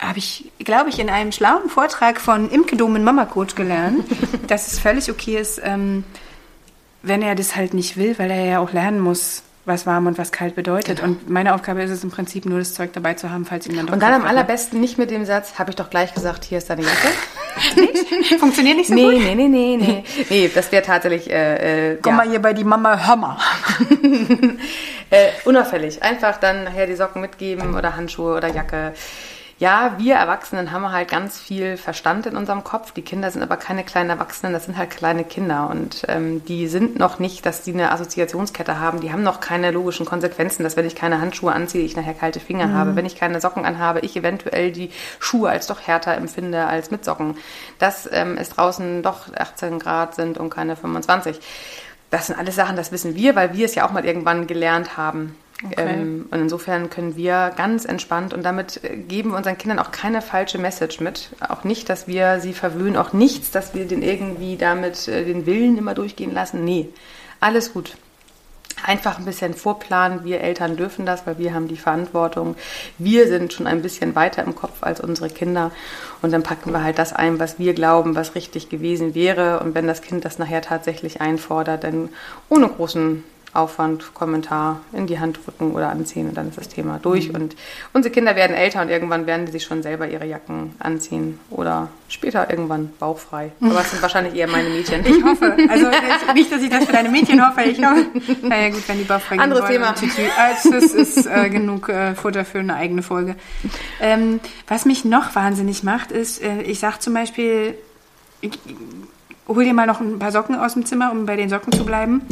habe 0.00 0.18
ich, 0.18 0.50
glaube 0.58 0.90
ich, 0.90 0.98
in 0.98 1.08
einem 1.08 1.32
schlauen 1.32 1.68
Vortrag 1.68 2.20
von 2.20 2.50
Imke 2.50 2.76
Domen 2.76 3.04
Mama 3.04 3.24
Coach 3.24 3.54
gelernt, 3.54 4.04
dass 4.48 4.72
es 4.72 4.78
völlig 4.78 5.10
okay 5.10 5.38
ist, 5.38 5.60
ähm, 5.62 6.04
wenn 7.02 7.22
er 7.22 7.34
das 7.34 7.56
halt 7.56 7.74
nicht 7.74 7.96
will, 7.96 8.18
weil 8.18 8.30
er 8.30 8.44
ja 8.44 8.58
auch 8.58 8.72
lernen 8.72 9.00
muss, 9.00 9.42
was 9.64 9.86
warm 9.86 10.06
und 10.06 10.18
was 10.18 10.32
kalt 10.32 10.56
bedeutet. 10.56 10.98
Genau. 10.98 11.08
Und 11.08 11.30
meine 11.30 11.54
Aufgabe 11.54 11.82
ist 11.82 11.90
es 11.90 12.02
im 12.02 12.10
Prinzip 12.10 12.46
nur, 12.46 12.58
das 12.58 12.74
Zeug 12.74 12.92
dabei 12.92 13.14
zu 13.14 13.30
haben, 13.30 13.44
falls 13.44 13.66
ihm 13.66 13.76
dann 13.76 13.86
doch. 13.86 13.92
Und 13.92 14.02
dann 14.02 14.12
am 14.12 14.24
allerbesten 14.24 14.80
nicht 14.80 14.98
mit 14.98 15.10
dem 15.10 15.24
Satz, 15.24 15.58
habe 15.58 15.70
ich 15.70 15.76
doch 15.76 15.88
gleich 15.88 16.14
gesagt, 16.14 16.44
hier 16.44 16.58
ist 16.58 16.68
deine 16.68 16.82
Jacke. 16.82 17.08
Nicht? 17.76 18.40
Funktioniert 18.40 18.76
nicht 18.76 18.88
so 18.88 18.94
nee, 18.94 19.04
gut? 19.04 19.14
Nee, 19.14 19.34
nee, 19.34 19.48
nee, 19.48 19.76
nee. 19.76 20.04
Nee, 20.30 20.50
das 20.54 20.70
wäre 20.72 20.82
tatsächlich. 20.82 21.30
Äh, 21.30 21.92
äh, 21.92 21.98
Komm 22.00 22.12
ja. 22.12 22.16
mal 22.16 22.28
hier 22.28 22.40
bei 22.40 22.52
die 22.52 22.64
Mama, 22.64 23.06
hör 23.06 23.16
mal. 23.16 23.36
äh, 25.10 25.28
unauffällig. 25.44 26.02
Einfach 26.02 26.38
dann 26.38 26.64
nachher 26.64 26.86
die 26.86 26.94
Socken 26.94 27.22
mitgeben 27.22 27.74
oder 27.74 27.96
Handschuhe 27.96 28.36
oder 28.36 28.48
Jacke 28.48 28.94
ja, 29.62 29.94
wir 29.96 30.16
Erwachsenen 30.16 30.72
haben 30.72 30.90
halt 30.90 31.08
ganz 31.08 31.38
viel 31.38 31.76
Verstand 31.76 32.26
in 32.26 32.36
unserem 32.36 32.64
Kopf. 32.64 32.90
Die 32.90 33.02
Kinder 33.02 33.30
sind 33.30 33.42
aber 33.42 33.56
keine 33.56 33.84
kleinen 33.84 34.10
Erwachsenen, 34.10 34.52
das 34.52 34.64
sind 34.64 34.76
halt 34.76 34.90
kleine 34.90 35.22
Kinder. 35.22 35.70
Und 35.70 36.02
ähm, 36.08 36.44
die 36.46 36.66
sind 36.66 36.98
noch 36.98 37.20
nicht, 37.20 37.46
dass 37.46 37.62
die 37.62 37.72
eine 37.72 37.92
Assoziationskette 37.92 38.80
haben. 38.80 39.00
Die 39.00 39.12
haben 39.12 39.22
noch 39.22 39.38
keine 39.38 39.70
logischen 39.70 40.04
Konsequenzen, 40.04 40.64
dass 40.64 40.76
wenn 40.76 40.84
ich 40.84 40.96
keine 40.96 41.20
Handschuhe 41.20 41.52
anziehe, 41.52 41.84
ich 41.84 41.94
nachher 41.94 42.14
kalte 42.14 42.40
Finger 42.40 42.66
mhm. 42.66 42.74
habe. 42.74 42.96
Wenn 42.96 43.06
ich 43.06 43.14
keine 43.14 43.40
Socken 43.40 43.64
anhabe, 43.64 44.00
ich 44.00 44.16
eventuell 44.16 44.72
die 44.72 44.90
Schuhe 45.20 45.50
als 45.50 45.68
doch 45.68 45.80
härter 45.80 46.16
empfinde 46.16 46.66
als 46.66 46.90
mit 46.90 47.04
Socken. 47.04 47.36
Dass 47.78 48.10
ähm, 48.12 48.36
es 48.40 48.48
draußen 48.48 49.04
doch 49.04 49.32
18 49.32 49.78
Grad 49.78 50.16
sind 50.16 50.38
und 50.38 50.50
keine 50.50 50.74
25. 50.74 51.38
Das 52.10 52.26
sind 52.26 52.36
alles 52.36 52.56
Sachen, 52.56 52.74
das 52.74 52.90
wissen 52.90 53.14
wir, 53.14 53.36
weil 53.36 53.54
wir 53.54 53.66
es 53.66 53.76
ja 53.76 53.86
auch 53.86 53.92
mal 53.92 54.04
irgendwann 54.04 54.48
gelernt 54.48 54.96
haben. 54.96 55.36
Okay. 55.64 55.74
Ähm, 55.76 56.26
und 56.30 56.40
insofern 56.40 56.90
können 56.90 57.16
wir 57.16 57.52
ganz 57.56 57.84
entspannt 57.84 58.34
und 58.34 58.42
damit 58.42 58.80
geben 59.08 59.30
wir 59.30 59.36
unseren 59.36 59.58
Kindern 59.58 59.78
auch 59.78 59.92
keine 59.92 60.20
falsche 60.20 60.58
Message 60.58 61.00
mit. 61.00 61.30
Auch 61.48 61.64
nicht, 61.64 61.88
dass 61.88 62.08
wir 62.08 62.40
sie 62.40 62.52
verwöhnen, 62.52 62.96
auch 62.96 63.12
nichts, 63.12 63.50
dass 63.50 63.74
wir 63.74 63.86
den 63.86 64.02
irgendwie 64.02 64.56
damit 64.56 65.06
äh, 65.08 65.24
den 65.24 65.46
Willen 65.46 65.78
immer 65.78 65.94
durchgehen 65.94 66.34
lassen. 66.34 66.64
Nee, 66.64 66.88
alles 67.40 67.72
gut. 67.72 67.96
Einfach 68.84 69.18
ein 69.18 69.24
bisschen 69.24 69.54
vorplanen. 69.54 70.24
Wir 70.24 70.40
Eltern 70.40 70.76
dürfen 70.76 71.06
das, 71.06 71.24
weil 71.26 71.38
wir 71.38 71.54
haben 71.54 71.68
die 71.68 71.76
Verantwortung. 71.76 72.56
Wir 72.98 73.28
sind 73.28 73.52
schon 73.52 73.68
ein 73.68 73.82
bisschen 73.82 74.16
weiter 74.16 74.42
im 74.42 74.56
Kopf 74.56 74.82
als 74.82 75.00
unsere 75.00 75.28
Kinder. 75.28 75.70
Und 76.20 76.32
dann 76.32 76.42
packen 76.42 76.72
wir 76.72 76.82
halt 76.82 76.98
das 76.98 77.12
ein, 77.12 77.38
was 77.38 77.60
wir 77.60 77.74
glauben, 77.74 78.16
was 78.16 78.34
richtig 78.34 78.70
gewesen 78.70 79.14
wäre. 79.14 79.60
Und 79.60 79.76
wenn 79.76 79.86
das 79.86 80.02
Kind 80.02 80.24
das 80.24 80.40
nachher 80.40 80.62
tatsächlich 80.62 81.20
einfordert, 81.20 81.84
dann 81.84 82.08
ohne 82.48 82.66
großen 82.66 83.22
Aufwand, 83.54 84.14
Kommentar 84.14 84.80
in 84.92 85.06
die 85.06 85.20
Hand 85.20 85.38
drücken 85.44 85.72
oder 85.72 85.90
anziehen 85.90 86.28
und 86.28 86.36
dann 86.36 86.48
ist 86.48 86.56
das 86.56 86.68
Thema 86.68 86.98
durch. 86.98 87.28
Mhm. 87.28 87.34
Und 87.34 87.56
unsere 87.92 88.12
Kinder 88.12 88.34
werden 88.34 88.56
älter 88.56 88.80
und 88.80 88.88
irgendwann 88.88 89.26
werden 89.26 89.44
die 89.44 89.52
sich 89.52 89.64
schon 89.64 89.82
selber 89.82 90.08
ihre 90.08 90.24
Jacken 90.24 90.74
anziehen 90.78 91.38
oder 91.50 91.88
später 92.08 92.48
irgendwann 92.48 92.90
bauchfrei. 92.98 93.52
Aber 93.60 93.80
es 93.80 93.90
sind 93.90 94.00
wahrscheinlich 94.00 94.34
eher 94.34 94.48
meine 94.48 94.70
Mädchen. 94.70 95.04
Ich 95.04 95.22
hoffe. 95.22 95.54
Also 95.68 95.86
nicht, 96.34 96.50
dass 96.50 96.62
ich 96.62 96.70
das 96.70 96.86
für 96.86 96.92
deine 96.92 97.10
Mädchen 97.10 97.46
hoffe. 97.46 97.62
Ich 97.62 97.84
hoffe. 97.84 98.06
Naja 98.42 98.70
gut, 98.70 98.88
wenn 98.88 98.98
die 98.98 99.04
bauchfrei 99.04 99.36
gehen 99.36 99.42
Anderes 99.42 99.68
Thema. 99.68 99.94
Tütü. 99.94 100.22
Also, 100.38 100.70
das 100.70 100.84
ist 100.92 101.26
äh, 101.26 101.50
genug 101.50 101.90
äh, 101.90 102.14
Futter 102.14 102.46
für 102.46 102.60
eine 102.60 102.76
eigene 102.76 103.02
Folge. 103.02 103.36
Ähm, 104.00 104.40
was 104.66 104.86
mich 104.86 105.04
noch 105.04 105.34
wahnsinnig 105.34 105.82
macht, 105.82 106.10
ist, 106.10 106.42
äh, 106.42 106.62
ich 106.62 106.78
sage 106.78 107.00
zum 107.00 107.12
Beispiel, 107.12 107.74
ich, 108.40 108.58
hol 109.46 109.64
dir 109.64 109.74
mal 109.74 109.86
noch 109.86 110.00
ein 110.00 110.18
paar 110.18 110.32
Socken 110.32 110.56
aus 110.56 110.72
dem 110.72 110.86
Zimmer, 110.86 111.12
um 111.12 111.26
bei 111.26 111.36
den 111.36 111.48
Socken 111.48 111.72
zu 111.72 111.84
bleiben. 111.84 112.22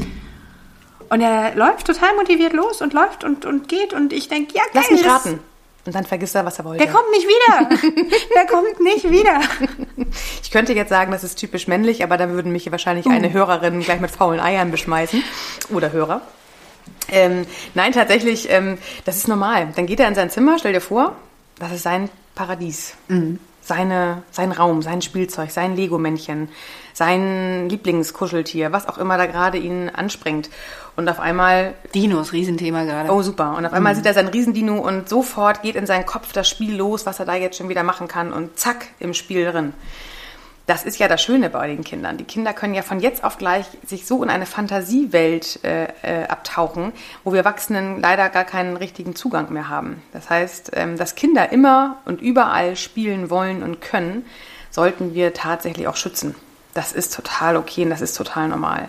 Und 1.10 1.20
er 1.20 1.54
läuft 1.56 1.86
total 1.86 2.14
motiviert 2.16 2.52
los 2.52 2.80
und 2.80 2.92
läuft 2.92 3.24
und, 3.24 3.44
und 3.44 3.68
geht. 3.68 3.92
Und 3.92 4.12
ich 4.12 4.28
denke, 4.28 4.54
ja, 4.54 4.62
geil. 4.72 4.72
Lass 4.74 4.90
mich 4.90 5.06
raten. 5.06 5.40
Und 5.86 5.94
dann 5.94 6.04
vergisst 6.04 6.34
er, 6.34 6.44
was 6.44 6.58
er 6.58 6.64
wollte. 6.64 6.84
Der 6.84 6.92
kommt 6.92 7.10
nicht 7.10 7.26
wieder. 7.26 7.68
Der 8.34 8.46
kommt 8.46 8.80
nicht 8.80 9.10
wieder. 9.10 9.40
Ich 10.42 10.50
könnte 10.50 10.72
jetzt 10.72 10.90
sagen, 10.90 11.10
das 11.10 11.24
ist 11.24 11.36
typisch 11.36 11.68
männlich, 11.68 12.04
aber 12.04 12.16
da 12.16 12.28
würden 12.28 12.52
mich 12.52 12.70
wahrscheinlich 12.70 13.06
uh. 13.06 13.10
eine 13.10 13.32
Hörerin 13.32 13.80
gleich 13.80 14.00
mit 14.00 14.10
faulen 14.10 14.40
Eiern 14.40 14.70
beschmeißen. 14.70 15.22
Oder 15.70 15.92
Hörer. 15.92 16.20
Ähm, 17.08 17.46
nein, 17.74 17.92
tatsächlich, 17.92 18.50
ähm, 18.50 18.78
das 19.04 19.16
ist 19.16 19.28
normal. 19.28 19.68
Dann 19.74 19.86
geht 19.86 20.00
er 20.00 20.08
in 20.08 20.14
sein 20.14 20.30
Zimmer, 20.30 20.58
stell 20.58 20.72
dir 20.72 20.80
vor, 20.80 21.16
das 21.58 21.72
ist 21.72 21.82
sein 21.82 22.08
Paradies. 22.34 22.94
Mhm. 23.08 23.38
Seine, 23.62 24.22
sein 24.30 24.52
Raum, 24.52 24.82
sein 24.82 25.02
Spielzeug, 25.02 25.50
sein 25.50 25.76
Lego-Männchen, 25.76 26.48
sein 26.92 27.68
Lieblingskuscheltier, 27.68 28.72
was 28.72 28.88
auch 28.88 28.98
immer 28.98 29.16
da 29.16 29.26
gerade 29.26 29.58
ihn 29.58 29.88
anspringt. 29.90 30.50
Und 30.96 31.08
auf 31.08 31.20
einmal. 31.20 31.74
Dinos, 31.94 32.32
Riesenthema 32.32 32.84
gerade. 32.84 33.10
Oh, 33.10 33.22
super. 33.22 33.56
Und 33.56 33.66
auf 33.66 33.72
einmal 33.72 33.92
mhm. 33.92 33.96
sieht 33.98 34.06
er 34.06 34.14
sein 34.14 34.28
Riesendino 34.28 34.78
und 34.78 35.08
sofort 35.08 35.62
geht 35.62 35.76
in 35.76 35.86
seinen 35.86 36.06
Kopf 36.06 36.32
das 36.32 36.48
Spiel 36.48 36.76
los, 36.76 37.06
was 37.06 37.20
er 37.20 37.26
da 37.26 37.34
jetzt 37.34 37.56
schon 37.56 37.68
wieder 37.68 37.82
machen 37.82 38.08
kann 38.08 38.32
und 38.32 38.58
zack, 38.58 38.86
im 38.98 39.14
Spiel 39.14 39.50
drin. 39.50 39.72
Das 40.70 40.84
ist 40.84 41.00
ja 41.00 41.08
das 41.08 41.20
Schöne 41.20 41.50
bei 41.50 41.66
den 41.66 41.82
Kindern. 41.82 42.16
Die 42.16 42.22
Kinder 42.22 42.52
können 42.52 42.74
ja 42.74 42.82
von 42.82 43.00
jetzt 43.00 43.24
auf 43.24 43.38
gleich 43.38 43.66
sich 43.84 44.06
so 44.06 44.22
in 44.22 44.30
eine 44.30 44.46
Fantasiewelt 44.46 45.64
äh, 45.64 45.88
äh, 46.02 46.28
abtauchen, 46.28 46.92
wo 47.24 47.32
wir 47.32 47.40
Erwachsenen 47.40 48.00
leider 48.00 48.28
gar 48.28 48.44
keinen 48.44 48.76
richtigen 48.76 49.16
Zugang 49.16 49.52
mehr 49.52 49.68
haben. 49.68 50.00
Das 50.12 50.30
heißt, 50.30 50.70
ähm, 50.74 50.96
dass 50.96 51.16
Kinder 51.16 51.50
immer 51.50 51.96
und 52.04 52.20
überall 52.20 52.76
spielen 52.76 53.30
wollen 53.30 53.64
und 53.64 53.80
können, 53.80 54.24
sollten 54.70 55.12
wir 55.12 55.34
tatsächlich 55.34 55.88
auch 55.88 55.96
schützen. 55.96 56.36
Das 56.72 56.92
ist 56.92 57.14
total 57.14 57.56
okay 57.56 57.82
und 57.82 57.90
das 57.90 58.00
ist 58.00 58.16
total 58.16 58.46
normal. 58.46 58.88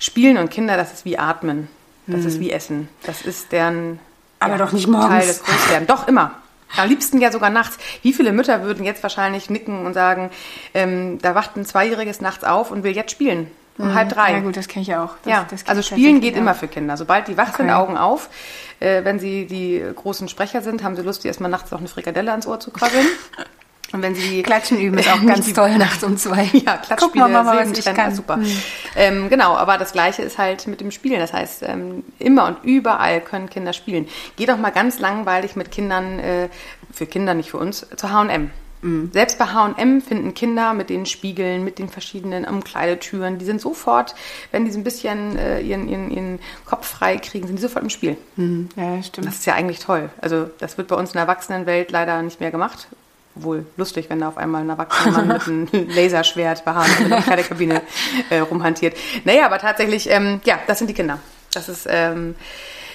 Spielen 0.00 0.38
und 0.38 0.50
Kinder, 0.50 0.76
das 0.76 0.92
ist 0.92 1.04
wie 1.04 1.18
Atmen. 1.18 1.68
Das 2.08 2.22
hm. 2.22 2.26
ist 2.26 2.40
wie 2.40 2.50
Essen. 2.50 2.88
Das 3.04 3.22
ist 3.22 3.52
deren 3.52 4.00
aber 4.40 4.54
ja, 4.54 4.64
doch 4.64 4.72
nicht 4.72 4.88
morgens. 4.88 5.08
Teil 5.08 5.26
des 5.26 5.42
Großwerden. 5.44 5.86
Doch 5.86 6.08
immer. 6.08 6.32
Am 6.76 6.88
liebsten 6.88 7.20
ja 7.20 7.30
sogar 7.30 7.50
nachts. 7.50 7.78
Wie 8.02 8.12
viele 8.12 8.32
Mütter 8.32 8.62
würden 8.62 8.84
jetzt 8.84 9.02
wahrscheinlich 9.02 9.50
nicken 9.50 9.86
und 9.86 9.94
sagen, 9.94 10.30
ähm, 10.72 11.18
da 11.20 11.34
wacht 11.34 11.56
ein 11.56 11.66
Zweijähriges 11.66 12.20
nachts 12.20 12.44
auf 12.44 12.70
und 12.70 12.82
will 12.82 12.96
jetzt 12.96 13.10
spielen? 13.10 13.50
Um 13.76 13.88
mhm. 13.88 13.94
halb 13.94 14.08
drei. 14.08 14.32
Ja 14.32 14.40
gut, 14.40 14.56
das 14.56 14.68
kenne 14.68 14.82
ich 14.82 14.94
auch. 14.94 15.16
Das, 15.24 15.32
ja, 15.32 15.46
das 15.50 15.66
also 15.66 15.82
Spielen 15.82 16.20
geht 16.20 16.34
auch. 16.34 16.38
immer 16.38 16.54
für 16.54 16.68
Kinder. 16.68 16.96
Sobald 16.96 17.28
die 17.28 17.36
wach 17.36 17.56
sind, 17.56 17.70
Augen 17.70 17.96
auf. 17.96 18.30
Äh, 18.78 19.04
wenn 19.04 19.18
sie 19.18 19.46
die 19.46 19.82
großen 19.94 20.28
Sprecher 20.28 20.62
sind, 20.62 20.82
haben 20.82 20.96
sie 20.96 21.02
Lust, 21.02 21.24
erstmal 21.24 21.50
nachts 21.50 21.70
noch 21.70 21.80
eine 21.80 21.88
Frikadelle 21.88 22.30
ans 22.30 22.46
Ohr 22.46 22.60
zu 22.60 22.70
krabbeln. 22.70 23.06
Und 23.92 24.02
wenn 24.02 24.14
sie 24.14 24.42
Klatschen 24.44 24.78
üben, 24.78 24.98
ist 24.98 25.10
auch 25.10 25.24
ganz 25.26 25.52
toll 25.52 25.76
nachts 25.76 26.02
um 26.04 26.16
zwei. 26.16 26.44
Ja, 26.52 26.76
Klatschspiele, 26.76 26.98
Guck 26.98 27.14
mal, 27.14 27.28
Mama, 27.28 27.56
was 27.56 27.78
ich 27.78 27.84
kann. 27.84 28.14
super. 28.14 28.36
Hm. 28.36 28.62
Ähm, 28.96 29.28
genau, 29.28 29.56
aber 29.56 29.78
das 29.78 29.92
Gleiche 29.92 30.22
ist 30.22 30.38
halt 30.38 30.66
mit 30.66 30.80
dem 30.80 30.90
Spielen. 30.90 31.20
Das 31.20 31.32
heißt, 31.32 31.62
ähm, 31.62 32.04
immer 32.18 32.46
und 32.46 32.58
überall 32.64 33.20
können 33.20 33.48
Kinder 33.48 33.72
spielen. 33.72 34.06
Geh 34.36 34.46
doch 34.46 34.58
mal 34.58 34.70
ganz 34.70 34.98
langweilig 34.98 35.56
mit 35.56 35.70
Kindern, 35.70 36.18
äh, 36.18 36.48
für 36.92 37.06
Kinder, 37.06 37.34
nicht 37.34 37.50
für 37.50 37.58
uns, 37.58 37.86
zu 37.96 38.10
H&M. 38.10 38.50
Mhm. 38.82 39.10
Selbst 39.12 39.38
bei 39.38 39.46
H&M 39.46 40.00
finden 40.00 40.34
Kinder 40.34 40.74
mit 40.74 40.90
den 40.90 41.06
Spiegeln, 41.06 41.64
mit 41.64 41.78
den 41.78 41.88
verschiedenen 41.88 42.44
Umkleidetüren, 42.44 43.38
die 43.38 43.44
sind 43.44 43.60
sofort, 43.60 44.14
wenn 44.52 44.64
die 44.64 44.70
so 44.70 44.78
ein 44.78 44.84
bisschen 44.84 45.36
äh, 45.36 45.60
ihren, 45.60 45.88
ihren, 45.88 46.10
ihren 46.10 46.38
Kopf 46.64 46.86
frei 46.86 47.18
kriegen, 47.18 47.46
sind 47.46 47.56
die 47.56 47.62
sofort 47.62 47.84
im 47.84 47.90
Spiel. 47.90 48.16
Mhm. 48.36 48.68
Ja, 48.76 49.02
stimmt. 49.02 49.26
Das 49.26 49.36
ist 49.36 49.46
ja 49.46 49.54
eigentlich 49.54 49.80
toll. 49.80 50.10
Also 50.20 50.48
das 50.58 50.78
wird 50.78 50.88
bei 50.88 50.96
uns 50.96 51.10
in 51.10 51.14
der 51.14 51.22
Erwachsenenwelt 51.22 51.90
leider 51.90 52.22
nicht 52.22 52.40
mehr 52.40 52.50
gemacht 52.50 52.88
wohl 53.34 53.66
lustig, 53.76 54.10
wenn 54.10 54.20
da 54.20 54.28
auf 54.28 54.36
einmal 54.36 54.62
ein 54.62 54.68
erwachsener 54.68 55.22
Mann 55.22 55.28
mit 55.28 55.46
einem 55.46 55.88
Laserschwert 55.94 56.64
behaart 56.64 56.88
in 57.00 57.10
der 57.10 57.22
Kabine 57.22 57.82
äh, 58.28 58.40
rumhantiert. 58.40 58.96
Naja, 59.24 59.46
aber 59.46 59.58
tatsächlich, 59.58 60.10
ähm, 60.10 60.40
ja, 60.44 60.58
das 60.66 60.78
sind 60.78 60.88
die 60.88 60.94
Kinder. 60.94 61.18
Das 61.52 61.68
ist, 61.68 61.86
ähm, 61.90 62.34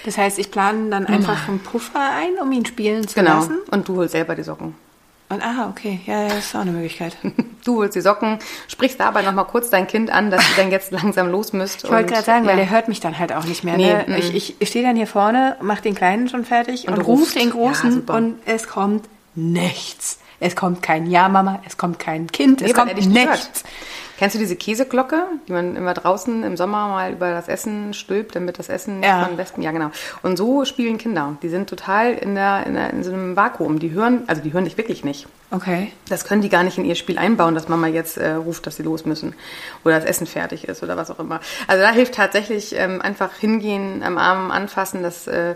Das 0.04 0.18
heißt, 0.18 0.38
ich 0.38 0.50
plane 0.50 0.90
dann 0.90 1.06
einfach 1.06 1.48
einen 1.48 1.60
Puffer 1.60 2.00
ein, 2.00 2.38
um 2.40 2.50
ihn 2.52 2.64
spielen 2.64 3.06
zu 3.06 3.14
genau. 3.14 3.36
lassen. 3.36 3.58
Und 3.70 3.88
du 3.88 3.96
holst 3.96 4.12
selber 4.12 4.34
die 4.34 4.42
Socken. 4.42 4.74
Und 5.28 5.42
ah, 5.42 5.68
okay, 5.68 6.00
ja, 6.06 6.22
ja, 6.22 6.28
das 6.28 6.46
ist 6.46 6.54
auch 6.54 6.60
eine 6.60 6.72
Möglichkeit. 6.72 7.16
Du 7.64 7.78
holst 7.78 7.96
die 7.96 8.00
Socken, 8.00 8.38
sprichst 8.68 9.00
dabei 9.00 9.22
nochmal 9.22 9.46
kurz 9.46 9.70
dein 9.70 9.88
Kind 9.88 10.08
an, 10.08 10.30
dass 10.30 10.40
ihr 10.50 10.62
dann 10.62 10.70
jetzt 10.70 10.92
langsam 10.92 11.28
los 11.28 11.52
müsst. 11.52 11.82
Ich 11.82 11.90
wollte 11.90 12.12
gerade 12.12 12.24
sagen, 12.24 12.46
weil 12.46 12.56
ja. 12.56 12.62
der 12.62 12.70
hört 12.70 12.86
mich 12.86 13.00
dann 13.00 13.18
halt 13.18 13.32
auch 13.32 13.42
nicht 13.42 13.64
mehr. 13.64 13.76
Nee, 13.76 13.92
ne? 13.92 14.04
mm. 14.06 14.12
Ich, 14.36 14.54
ich, 14.60 14.68
stehe 14.68 14.86
dann 14.86 14.94
hier 14.94 15.08
vorne, 15.08 15.56
mache 15.60 15.82
den 15.82 15.96
Kleinen 15.96 16.28
schon 16.28 16.44
fertig 16.44 16.86
und, 16.86 16.94
Und 16.94 17.00
rufst. 17.00 17.34
den 17.34 17.48
Ja, 17.48 17.54
Großen 17.54 17.90
super. 17.90 18.14
und 18.14 18.38
es 18.46 18.68
kommt 18.68 19.08
nichts. 19.34 20.20
Es 20.40 20.54
kommt 20.56 20.82
kein 20.82 21.06
Ja, 21.10 21.28
Mama, 21.28 21.60
es 21.66 21.76
kommt 21.76 21.98
kein 21.98 22.26
Kind, 22.26 22.60
es 22.62 22.68
weil 22.68 22.74
kommt 22.86 22.94
nichts. 23.06 23.28
hört. 23.28 23.50
Kennst 24.18 24.34
du 24.34 24.38
diese 24.38 24.56
Käseglocke, 24.56 25.24
die 25.46 25.52
man 25.52 25.76
immer 25.76 25.92
draußen 25.94 26.42
im 26.42 26.56
Sommer 26.56 26.88
mal 26.88 27.12
über 27.12 27.30
das 27.32 27.48
Essen 27.48 27.92
stülpt, 27.92 28.34
damit 28.34 28.58
das 28.58 28.68
Essen 28.68 29.00
nicht 29.00 29.08
Ja. 29.08 29.24
von 29.26 29.36
Wespen, 29.36 29.62
ja 29.62 29.72
genau. 29.72 29.90
Und 30.22 30.36
so 30.36 30.64
spielen 30.64 30.96
Kinder. 30.98 31.36
Die 31.42 31.48
sind 31.50 31.68
total 31.68 32.14
in, 32.14 32.34
der, 32.34 32.64
in, 32.66 32.74
der, 32.74 32.90
in 32.90 33.04
so 33.04 33.12
einem 33.12 33.36
Vakuum. 33.36 33.78
Die 33.78 33.90
hören, 33.90 34.22
also 34.26 34.40
die 34.42 34.52
hören 34.52 34.64
dich 34.64 34.78
wirklich 34.78 35.04
nicht. 35.04 35.26
Okay. 35.50 35.92
Das 36.08 36.24
können 36.24 36.42
die 36.42 36.48
gar 36.48 36.62
nicht 36.64 36.76
in 36.78 36.84
ihr 36.84 36.94
Spiel 36.96 37.18
einbauen, 37.18 37.54
dass 37.54 37.68
Mama 37.68 37.86
jetzt 37.86 38.16
äh, 38.16 38.32
ruft, 38.32 38.66
dass 38.66 38.76
sie 38.76 38.82
los 38.82 39.04
müssen 39.04 39.34
oder 39.84 39.94
das 39.96 40.04
Essen 40.04 40.26
fertig 40.26 40.66
ist 40.66 40.82
oder 40.82 40.96
was 40.96 41.10
auch 41.10 41.20
immer. 41.20 41.40
Also 41.68 41.82
da 41.82 41.90
hilft 41.92 42.14
tatsächlich 42.14 42.74
ähm, 42.76 43.00
einfach 43.00 43.32
hingehen, 43.34 44.02
am 44.02 44.18
Arm 44.18 44.50
anfassen, 44.50 45.02
dass 45.02 45.26
äh, 45.28 45.54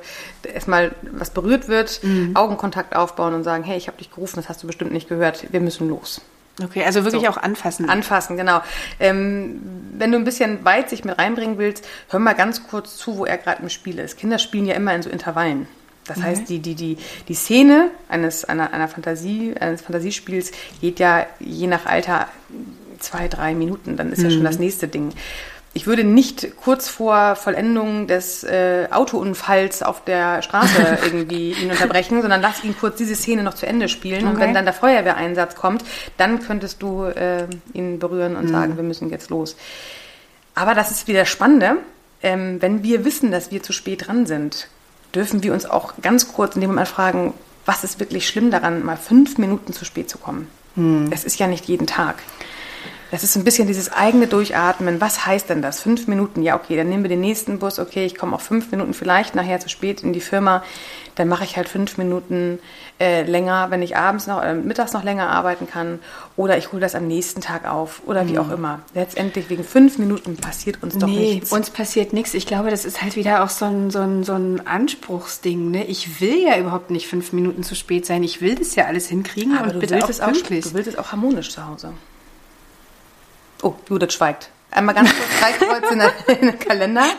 erstmal 0.52 0.92
was 1.10 1.30
berührt 1.30 1.66
wird, 1.68 2.00
Augenkontakt 2.34 2.94
aufbauen 2.94 3.34
und 3.34 3.42
sagen, 3.42 3.64
hey, 3.64 3.76
ich 3.76 3.88
habe 3.88 3.98
dich 3.98 4.10
gerufen, 4.10 4.36
das 4.36 4.48
hast 4.48 4.62
du 4.62 4.66
bestimmt 4.66 4.92
nicht 4.92 5.08
gehört, 5.08 5.52
wir 5.52 5.60
müssen 5.60 5.88
los. 5.88 6.20
Okay, 6.62 6.84
also 6.84 7.04
wirklich 7.04 7.22
So. 7.24 7.28
auch 7.28 7.36
anfassen. 7.36 7.88
Anfassen, 7.88 8.36
genau. 8.36 8.60
Ähm, 8.98 9.60
wenn 9.92 10.12
du 10.12 10.18
ein 10.18 10.24
bisschen 10.24 10.64
weit 10.64 10.90
sich 10.90 11.04
mit 11.04 11.18
reinbringen 11.18 11.58
willst, 11.58 11.86
hör 12.08 12.20
mal 12.20 12.34
ganz 12.34 12.66
kurz 12.66 12.96
zu, 12.96 13.18
wo 13.18 13.24
er 13.24 13.38
gerade 13.38 13.62
im 13.62 13.68
Spiel 13.68 13.98
ist. 13.98 14.18
Kinder 14.18 14.38
spielen 14.38 14.66
ja 14.66 14.74
immer 14.74 14.94
in 14.94 15.02
so 15.02 15.10
Intervallen. 15.10 15.66
Das 16.06 16.22
heißt, 16.22 16.48
die, 16.48 16.58
die, 16.58 16.74
die, 16.74 16.96
die 17.28 17.34
Szene 17.34 17.90
eines, 18.08 18.44
einer, 18.44 18.72
einer 18.72 18.88
Fantasie, 18.88 19.54
eines 19.60 19.82
Fantasiespiels 19.82 20.50
geht 20.80 20.98
ja 20.98 21.26
je 21.38 21.68
nach 21.68 21.86
Alter 21.86 22.26
zwei, 22.98 23.28
drei 23.28 23.54
Minuten. 23.54 23.96
Dann 23.96 24.12
ist 24.12 24.22
ja 24.22 24.30
schon 24.30 24.42
das 24.42 24.58
nächste 24.58 24.88
Ding. 24.88 25.12
Ich 25.72 25.86
würde 25.86 26.02
nicht 26.02 26.56
kurz 26.56 26.88
vor 26.88 27.36
Vollendung 27.36 28.08
des 28.08 28.42
äh, 28.42 28.88
Autounfalls 28.90 29.82
auf 29.84 30.02
der 30.04 30.42
Straße 30.42 30.98
irgendwie 31.04 31.52
ihn 31.52 31.70
unterbrechen, 31.70 32.20
sondern 32.22 32.42
lass 32.42 32.64
ihn 32.64 32.74
kurz 32.78 32.96
diese 32.96 33.14
Szene 33.14 33.44
noch 33.44 33.54
zu 33.54 33.66
Ende 33.66 33.88
spielen. 33.88 34.26
Und 34.26 34.32
Okay. 34.32 34.40
wenn 34.42 34.54
dann 34.54 34.64
der 34.64 34.74
Feuerwehreinsatz 34.74 35.54
kommt, 35.54 35.84
dann 36.16 36.40
könntest 36.42 36.82
du 36.82 37.04
äh, 37.04 37.46
ihn 37.72 37.98
berühren 38.00 38.34
und 38.36 38.48
sagen, 38.48 38.76
wir 38.76 38.82
müssen 38.82 39.10
jetzt 39.10 39.30
los. 39.30 39.56
Aber 40.56 40.74
das 40.74 40.90
ist 40.90 41.06
wieder 41.06 41.24
Spannende. 41.24 41.76
Ähm, 42.22 42.60
wenn 42.60 42.82
wir 42.82 43.04
wissen, 43.04 43.30
dass 43.30 43.52
wir 43.52 43.62
zu 43.62 43.72
spät 43.72 44.08
dran 44.08 44.26
sind, 44.26 44.66
dürfen 45.14 45.42
wir 45.44 45.52
uns 45.52 45.66
auch 45.66 45.94
ganz 46.02 46.32
kurz 46.32 46.56
in 46.56 46.60
dem 46.62 46.70
Moment 46.70 46.88
fragen, 46.88 47.32
was 47.64 47.84
ist 47.84 48.00
wirklich 48.00 48.26
schlimm 48.26 48.50
daran, 48.50 48.84
mal 48.84 48.96
fünf 48.96 49.38
Minuten 49.38 49.72
zu 49.72 49.84
spät 49.84 50.10
zu 50.10 50.18
kommen? 50.18 50.48
Es 51.12 51.24
ist 51.24 51.38
ja 51.38 51.46
nicht 51.46 51.66
jeden 51.66 51.86
Tag. 51.86 52.16
Das 53.10 53.24
ist 53.24 53.36
ein 53.36 53.44
bisschen 53.44 53.66
dieses 53.66 53.92
eigene 53.92 54.26
Durchatmen. 54.26 55.00
Was 55.00 55.26
heißt 55.26 55.50
denn 55.50 55.62
das? 55.62 55.80
Fünf 55.80 56.06
Minuten, 56.06 56.42
ja, 56.42 56.54
okay, 56.54 56.76
dann 56.76 56.88
nehmen 56.88 57.02
wir 57.02 57.08
den 57.08 57.20
nächsten 57.20 57.58
Bus, 57.58 57.78
okay, 57.78 58.04
ich 58.04 58.16
komme 58.16 58.36
auch 58.36 58.40
fünf 58.40 58.70
Minuten 58.70 58.94
vielleicht 58.94 59.34
nachher 59.34 59.58
zu 59.58 59.68
spät 59.68 60.02
in 60.02 60.12
die 60.12 60.20
Firma. 60.20 60.62
Dann 61.16 61.28
mache 61.28 61.44
ich 61.44 61.56
halt 61.56 61.68
fünf 61.68 61.98
Minuten 61.98 62.60
äh, 63.00 63.22
länger, 63.22 63.70
wenn 63.70 63.82
ich 63.82 63.96
abends 63.96 64.26
noch, 64.26 64.42
äh, 64.42 64.54
mittags 64.54 64.92
noch 64.92 65.02
länger 65.02 65.28
arbeiten 65.28 65.66
kann. 65.66 65.98
Oder 66.36 66.56
ich 66.56 66.72
hole 66.72 66.80
das 66.80 66.94
am 66.94 67.08
nächsten 67.08 67.40
Tag 67.40 67.68
auf. 67.68 68.02
Oder 68.06 68.28
wie 68.28 68.38
auch 68.38 68.50
immer. 68.50 68.80
Letztendlich 68.94 69.50
wegen 69.50 69.64
fünf 69.64 69.98
Minuten 69.98 70.36
passiert 70.36 70.82
uns 70.82 70.96
doch 70.96 71.08
nee, 71.08 71.34
nichts. 71.34 71.52
uns 71.52 71.70
passiert 71.70 72.12
nichts. 72.12 72.32
Ich 72.34 72.46
glaube, 72.46 72.70
das 72.70 72.84
ist 72.84 73.02
halt 73.02 73.16
wieder 73.16 73.42
auch 73.42 73.50
so 73.50 73.64
ein, 73.64 73.90
so 73.90 73.98
ein, 73.98 74.22
so 74.22 74.34
ein 74.34 74.66
Anspruchsding. 74.66 75.70
Ne? 75.70 75.84
Ich 75.86 76.20
will 76.20 76.42
ja 76.42 76.58
überhaupt 76.58 76.90
nicht 76.90 77.08
fünf 77.08 77.32
Minuten 77.32 77.64
zu 77.64 77.74
spät 77.74 78.06
sein. 78.06 78.22
Ich 78.22 78.40
will 78.40 78.54
das 78.54 78.76
ja 78.76 78.86
alles 78.86 79.08
hinkriegen 79.08 79.56
Aber 79.56 79.66
und 79.66 79.74
du 79.74 79.80
bitte 79.80 79.94
willst, 79.94 80.04
auch 80.04 80.10
es 80.10 80.20
auch, 80.20 80.32
pünktlich. 80.32 80.64
du 80.64 80.74
willst 80.74 80.88
es 80.88 80.96
auch 80.96 81.10
harmonisch 81.12 81.50
zu 81.50 81.66
Hause. 81.66 81.92
Oh, 83.62 83.74
Judith 83.88 84.12
schweigt. 84.12 84.50
Einmal 84.72 84.94
ganz 84.94 85.10
kurz 85.10 85.36
Streichkreuz 85.36 85.90
in, 85.90 86.00
in 86.34 86.46
den 86.50 86.58
Kalender. 86.58 87.04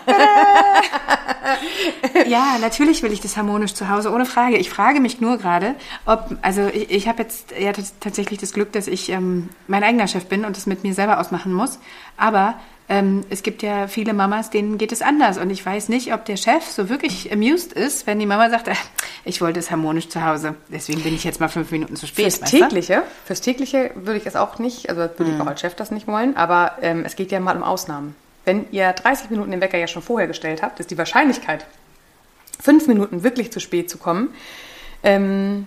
Ja, 2.28 2.58
natürlich 2.62 3.04
will 3.04 3.12
ich 3.12 3.20
das 3.20 3.36
harmonisch 3.36 3.74
zu 3.74 3.90
Hause, 3.90 4.12
ohne 4.12 4.26
Frage. 4.26 4.58
Ich 4.58 4.70
frage 4.70 5.00
mich 5.00 5.20
nur 5.22 5.38
gerade, 5.38 5.76
ob, 6.06 6.38
also 6.42 6.68
ich, 6.68 6.90
ich 6.92 7.08
habe 7.08 7.24
jetzt 7.24 7.52
ja 7.58 7.72
tats- 7.72 7.94
tatsächlich 8.00 8.40
das 8.40 8.54
Glück, 8.54 8.72
dass 8.72 8.88
ich 8.88 9.10
ähm, 9.10 9.50
mein 9.68 9.84
eigener 9.84 10.08
Chef 10.08 10.26
bin 10.28 10.46
und 10.46 10.56
das 10.56 10.66
mit 10.66 10.84
mir 10.84 10.94
selber 10.94 11.20
ausmachen 11.20 11.52
muss. 11.52 11.80
Aber 12.16 12.56
ähm, 12.92 13.24
es 13.30 13.42
gibt 13.42 13.64
ja 13.64 13.88
viele 13.88 14.14
Mamas, 14.14 14.50
denen 14.50 14.78
geht 14.78 14.92
es 14.92 15.02
anders. 15.02 15.38
Und 15.38 15.50
ich 15.50 15.66
weiß 15.66 15.88
nicht, 15.88 16.14
ob 16.14 16.26
der 16.26 16.36
Chef 16.36 16.66
so 16.66 16.90
wirklich 16.90 17.32
amused 17.32 17.72
ist, 17.72 18.06
wenn 18.06 18.20
die 18.20 18.26
Mama 18.26 18.50
sagt, 18.50 18.68
äh, 18.68 18.74
ich 19.24 19.40
wollte 19.40 19.60
es 19.60 19.72
harmonisch 19.72 20.10
zu 20.10 20.26
Hause. 20.26 20.56
Deswegen 20.68 21.02
bin 21.02 21.16
ich 21.16 21.24
jetzt 21.24 21.40
mal 21.40 21.48
fünf 21.48 21.72
Minuten 21.72 21.96
zu 21.96 22.06
spät. 22.06 22.34
Fürs 22.34 22.52
du? 22.52 22.58
tägliche, 22.58 23.04
fürs 23.24 23.40
tägliche 23.40 23.92
würde 23.96 24.18
ich 24.20 24.26
es 24.26 24.36
auch 24.36 24.60
nicht, 24.60 24.90
also 24.90 25.04
würde 25.04 25.32
ich 25.34 25.40
auch 25.40 25.48
als 25.48 25.62
Chef 25.62 25.74
das 25.74 25.90
nicht 25.90 26.06
wollen, 26.06 26.36
aber 26.36 26.80
ähm, 26.82 27.04
es 27.06 27.16
geht 27.16 27.32
ja 27.32 27.40
mal 27.40 27.56
um 27.56 27.64
Ausnahmen. 27.64 28.14
Wenn 28.44 28.66
ihr 28.72 28.92
30 28.92 29.30
Minuten 29.30 29.52
den 29.52 29.62
Wecker 29.62 29.78
ja 29.78 29.88
schon 29.88 30.02
vorher 30.02 30.28
gestellt 30.28 30.62
habt, 30.62 30.82
ist 30.82 30.92
die 30.92 30.98
Wahrscheinlichkeit, 30.98 31.66
fünf 32.60 32.88
Minuten 32.88 33.24
wirklich 33.24 33.54
zu 33.54 33.62
spät 33.62 33.90
zu 33.90 34.00
kommen, 34.00 34.34
ähm, 35.04 35.66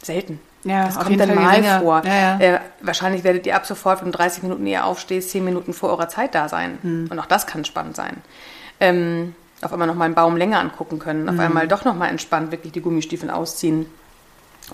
selten. 0.00 0.40
Ja, 0.64 0.84
das 0.86 0.98
kommt 0.98 1.18
dann 1.18 1.28
Fall 1.30 1.36
mal 1.36 1.50
geringer. 1.56 1.80
vor. 1.80 2.02
Ja, 2.04 2.14
ja. 2.14 2.38
Äh, 2.56 2.60
wahrscheinlich 2.82 3.24
werdet 3.24 3.46
ihr 3.46 3.56
ab 3.56 3.64
sofort, 3.66 4.00
wenn 4.02 4.12
du 4.12 4.18
30 4.18 4.42
Minuten 4.42 4.66
eher 4.66 4.84
aufstehst, 4.84 5.30
10 5.30 5.44
Minuten 5.44 5.72
vor 5.72 5.88
eurer 5.90 6.08
Zeit 6.08 6.34
da 6.34 6.48
sein. 6.48 6.78
Hm. 6.82 7.08
Und 7.10 7.18
auch 7.18 7.26
das 7.26 7.46
kann 7.46 7.64
spannend 7.64 7.96
sein. 7.96 8.18
Ähm, 8.78 9.34
auf 9.62 9.72
einmal 9.72 9.88
noch 9.88 9.94
mal 9.94 10.04
einen 10.06 10.14
Baum 10.14 10.36
länger 10.36 10.58
angucken 10.60 10.98
können, 10.98 11.28
Hm. 11.28 11.34
auf 11.38 11.40
einmal 11.44 11.66
doch 11.68 11.84
noch 11.84 11.94
mal 11.94 12.08
entspannt 12.08 12.50
wirklich 12.50 12.72
die 12.72 12.80
Gummistiefel 12.82 13.30
ausziehen. 13.30 13.86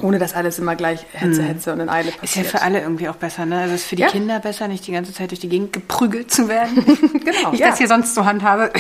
Ohne 0.03 0.19
dass 0.19 0.35
alles 0.35 0.59
immer 0.59 0.75
gleich 0.77 1.07
Hetze, 1.13 1.43
Hetze 1.43 1.73
und 1.73 1.81
in 1.81 1.89
Eile 1.89 2.09
Hm. 2.11 2.15
Ist 2.23 2.35
ja 2.37 2.43
passiert. 2.43 2.47
für 2.49 2.63
alle 2.63 2.81
irgendwie 2.81 3.09
auch 3.09 3.15
besser, 3.17 3.47
ne? 3.47 3.61
Also 3.61 3.75
es 3.75 3.83
ist 3.83 3.87
für 3.89 3.97
die 3.97 4.03
Ja. 4.03 4.09
Kinder 4.09 4.41
besser, 4.41 4.69
nicht 4.69 4.87
die 4.87 4.93
ganze 4.93 5.15
Zeit 5.15 5.31
durch 5.31 5.41
die 5.41 5.49
Gegend 5.49 5.73
geprügelt 5.73 6.31
zu 6.31 6.49
werden. 6.49 6.85
Genau, 7.25 7.53
Ich 7.53 7.61
ja. 7.61 7.69
das 7.71 7.79
hier 7.79 7.89
sonst 7.89 8.15
so 8.15 8.25
handhabe. 8.27 8.71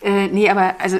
äh, 0.00 0.28
nee, 0.28 0.48
aber 0.48 0.76
also 0.78 0.98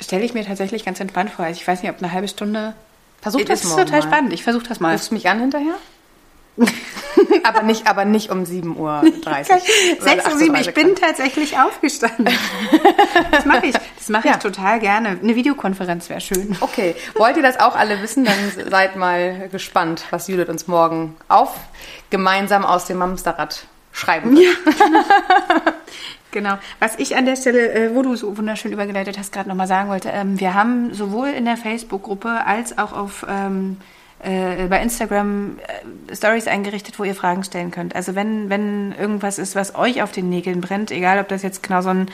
stelle 0.00 0.24
ich 0.24 0.34
mir 0.34 0.44
tatsächlich 0.44 0.84
ganz 0.84 0.98
entspannt 0.98 1.30
vor. 1.30 1.44
Also 1.44 1.60
ich 1.60 1.68
weiß 1.68 1.82
nicht, 1.82 1.92
ob 1.92 1.98
eine 2.02 2.10
halbe 2.12 2.26
Stunde. 2.28 2.72
Versuch 3.20 3.42
das 3.44 3.62
ist 3.64 3.70
morgen 3.70 3.84
total 3.86 4.00
mal. 4.00 4.06
spannend. 4.06 4.32
Ich 4.32 4.42
versuche 4.44 4.66
das 4.68 4.80
mal. 4.80 4.92
Rufst 4.92 5.10
du 5.10 5.14
mich 5.14 5.28
an 5.28 5.40
hinterher? 5.40 5.74
aber, 7.44 7.62
nicht, 7.62 7.86
aber 7.86 8.04
nicht 8.04 8.30
um 8.30 8.42
7.30 8.42 8.76
Uhr. 8.76 9.00
oder 9.02 9.44
6 9.44 10.26
Uhr 10.26 10.38
7, 10.38 10.56
8.30 10.56 10.60
ich 10.68 10.74
bin 10.74 10.96
tatsächlich 10.96 11.58
aufgestanden. 11.58 12.28
Das 13.30 13.44
mache 13.44 13.66
ich. 13.66 13.74
Das 13.96 14.08
mache 14.08 14.28
Ja. 14.28 14.34
ich 14.34 14.38
total 14.40 14.78
gerne. 14.80 15.10
Eine 15.22 15.34
Videokonferenz 15.36 16.08
wäre 16.08 16.20
schön. 16.20 16.56
Okay, 16.60 16.94
wollt 17.16 17.36
ihr 17.36 17.42
das 17.42 17.58
auch 17.60 17.74
alle 17.76 18.00
wissen? 18.02 18.24
Dann 18.24 18.36
seid 18.70 18.96
mal 18.96 19.48
gespannt, 19.50 20.04
was 20.10 20.28
Judith 20.28 20.48
uns 20.48 20.66
morgen 20.66 21.16
auf 21.28 21.54
gemeinsam 22.10 22.64
aus 22.64 22.86
dem 22.86 22.98
Mamsterrad 22.98 23.66
schreiben 23.92 24.36
wird. 24.36 24.56
Genau. 26.30 26.58
Was 26.78 26.98
ich 26.98 27.16
an 27.16 27.24
der 27.24 27.36
Stelle, 27.36 27.72
äh, 27.72 27.94
wo 27.94 28.02
du 28.02 28.14
so 28.14 28.36
wunderschön 28.36 28.72
übergeleitet 28.72 29.18
hast, 29.18 29.32
gerade 29.32 29.48
nochmal 29.48 29.66
sagen 29.66 29.88
wollte, 29.88 30.10
ähm, 30.10 30.38
wir 30.38 30.54
haben 30.54 30.92
sowohl 30.92 31.28
in 31.28 31.46
der 31.46 31.56
Facebook-Gruppe 31.56 32.44
als 32.44 32.76
auch 32.76 32.92
auf 32.92 33.24
ähm, 33.28 33.78
äh, 34.20 34.66
bei 34.66 34.82
Instagram 34.82 35.58
äh, 35.58 36.14
Stories 36.14 36.46
eingerichtet, 36.46 36.98
wo 36.98 37.04
ihr 37.04 37.14
Fragen 37.14 37.44
stellen 37.44 37.70
könnt. 37.70 37.94
Also 37.94 38.14
wenn, 38.14 38.50
wenn 38.50 38.92
irgendwas 38.92 39.38
ist, 39.38 39.54
was 39.54 39.74
euch 39.74 40.02
auf 40.02 40.12
den 40.12 40.28
Nägeln 40.28 40.60
brennt, 40.60 40.90
egal 40.90 41.18
ob 41.20 41.28
das 41.28 41.42
jetzt 41.42 41.62
genau 41.62 41.80
so 41.80 41.90
ein 41.90 42.10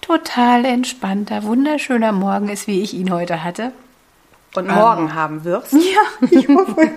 total 0.00 0.64
entspannter, 0.64 1.42
wunderschöner 1.42 2.12
Morgen 2.12 2.48
ist, 2.48 2.66
wie 2.66 2.80
ich 2.80 2.94
ihn 2.94 3.12
heute 3.12 3.42
hatte. 3.42 3.72
Und 4.56 4.68
morgen 4.68 5.14
haben 5.14 5.44
wir's. 5.44 5.70
Ja, 5.72 6.28
ich 6.30 6.48
hoffe. 6.48 6.90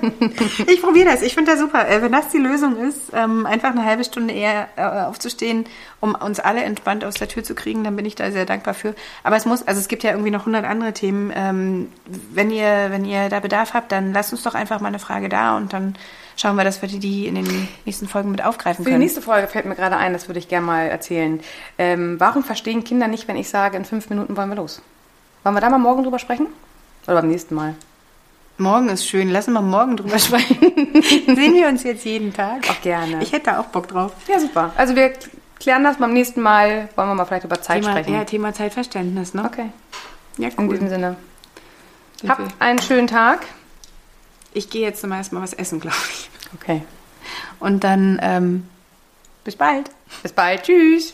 ich 0.67 0.81
probiere 0.81 1.11
das. 1.11 1.21
Ich 1.21 1.33
finde 1.35 1.51
das 1.51 1.59
super. 1.59 1.87
Äh, 1.87 2.01
Wenn 2.01 2.11
das 2.11 2.29
die 2.29 2.37
Lösung 2.37 2.77
ist, 2.77 3.11
ähm, 3.13 3.45
einfach 3.45 3.69
eine 3.71 3.85
halbe 3.85 4.03
Stunde 4.03 4.33
eher 4.33 4.67
äh, 4.75 4.81
aufzustehen, 4.81 5.65
um 5.99 6.15
uns 6.15 6.39
alle 6.39 6.63
entspannt 6.63 7.03
aus 7.05 7.15
der 7.15 7.27
Tür 7.27 7.43
zu 7.43 7.55
kriegen, 7.55 7.83
dann 7.83 7.95
bin 7.95 8.05
ich 8.05 8.15
da 8.15 8.31
sehr 8.31 8.45
dankbar 8.45 8.73
für. 8.73 8.95
Aber 9.23 9.35
es 9.35 9.45
muss, 9.45 9.67
also 9.67 9.79
es 9.79 9.87
gibt 9.87 10.03
ja 10.03 10.11
irgendwie 10.11 10.31
noch 10.31 10.45
hundert 10.45 10.65
andere 10.65 10.93
Themen. 10.93 11.31
Ähm, 11.35 11.89
wenn 12.33 12.51
ihr, 12.51 12.87
wenn 12.89 13.05
ihr 13.05 13.29
da 13.29 13.39
Bedarf 13.39 13.73
habt, 13.73 13.91
dann 13.91 14.13
lasst 14.13 14.31
uns 14.31 14.43
doch 14.43 14.55
einfach 14.55 14.79
mal 14.81 14.87
eine 14.87 14.99
Frage 14.99 15.29
da 15.29 15.57
und 15.57 15.73
dann 15.73 15.95
schauen 16.37 16.55
wir, 16.55 16.63
dass 16.63 16.81
wir 16.81 16.89
die 16.89 17.27
in 17.27 17.35
den 17.35 17.67
nächsten 17.85 18.07
Folgen 18.07 18.31
mit 18.31 18.43
aufgreifen 18.43 18.83
Für 18.83 18.89
die 18.89 18.93
können. 18.93 19.03
nächste 19.03 19.21
Folge 19.21 19.47
fällt 19.47 19.65
mir 19.65 19.75
gerade 19.75 19.97
ein, 19.97 20.13
das 20.13 20.27
würde 20.29 20.39
ich 20.39 20.47
gerne 20.47 20.65
mal 20.65 20.87
erzählen. 20.87 21.41
Ähm, 21.77 22.15
warum 22.19 22.43
verstehen 22.43 22.83
Kinder 22.83 23.07
nicht, 23.07 23.27
wenn 23.27 23.35
ich 23.37 23.49
sage, 23.49 23.75
in 23.77 23.85
fünf 23.85 24.09
Minuten 24.09 24.37
wollen 24.37 24.49
wir 24.49 24.55
los? 24.55 24.81
Wollen 25.43 25.55
wir 25.55 25.61
da 25.61 25.69
mal 25.69 25.77
morgen 25.79 26.03
drüber 26.03 26.19
sprechen? 26.19 26.47
Oder 27.09 27.21
beim 27.21 27.29
nächsten 27.29 27.55
Mal? 27.55 27.75
Morgen 28.57 28.89
ist 28.89 29.05
schön. 29.07 29.29
Lassen 29.29 29.53
wir 29.53 29.61
morgen 29.61 29.97
drüber 29.97 30.19
sprechen. 30.19 30.57
Sehen 31.01 31.53
wir 31.55 31.67
uns 31.67 31.83
jetzt 31.83 32.05
jeden 32.05 32.33
Tag. 32.33 32.69
Auch 32.69 32.81
gerne. 32.81 33.21
Ich 33.23 33.31
hätte 33.31 33.45
da 33.45 33.59
auch 33.59 33.65
Bock 33.67 33.87
drauf. 33.87 34.11
Ja, 34.27 34.39
super. 34.39 34.71
Also 34.77 34.95
wir 34.95 35.13
klären 35.59 35.83
das 35.83 35.97
beim 35.97 36.13
nächsten 36.13 36.41
Mal. 36.41 36.89
Wollen 36.95 37.07
wir 37.09 37.15
mal 37.15 37.25
vielleicht 37.25 37.45
über 37.45 37.61
Zeit 37.61 37.81
Thema, 37.81 37.91
sprechen? 37.93 38.13
ja, 38.13 38.23
Thema 38.25 38.53
Zeitverständnis, 38.53 39.33
ne? 39.33 39.45
Okay. 39.45 39.69
Ja, 40.37 40.49
In 40.49 40.59
cool. 40.67 40.69
diesem 40.69 40.89
Sinne. 40.89 41.15
Sind 42.19 42.29
Habt 42.29 42.41
wir- 42.41 42.47
einen 42.59 42.79
schönen 42.79 43.07
Tag. 43.07 43.45
Ich 44.53 44.69
gehe 44.69 44.81
jetzt 44.81 45.01
zum 45.01 45.11
ersten 45.11 45.35
Mal 45.35 45.41
was 45.41 45.53
essen, 45.53 45.79
glaube 45.79 45.95
ich. 46.11 46.29
Okay. 46.61 46.81
Und 47.59 47.83
dann 47.83 48.19
ähm, 48.21 48.67
bis 49.43 49.55
bald. 49.55 49.89
Bis 50.23 50.33
bald. 50.33 50.63
Tschüss. 50.63 51.13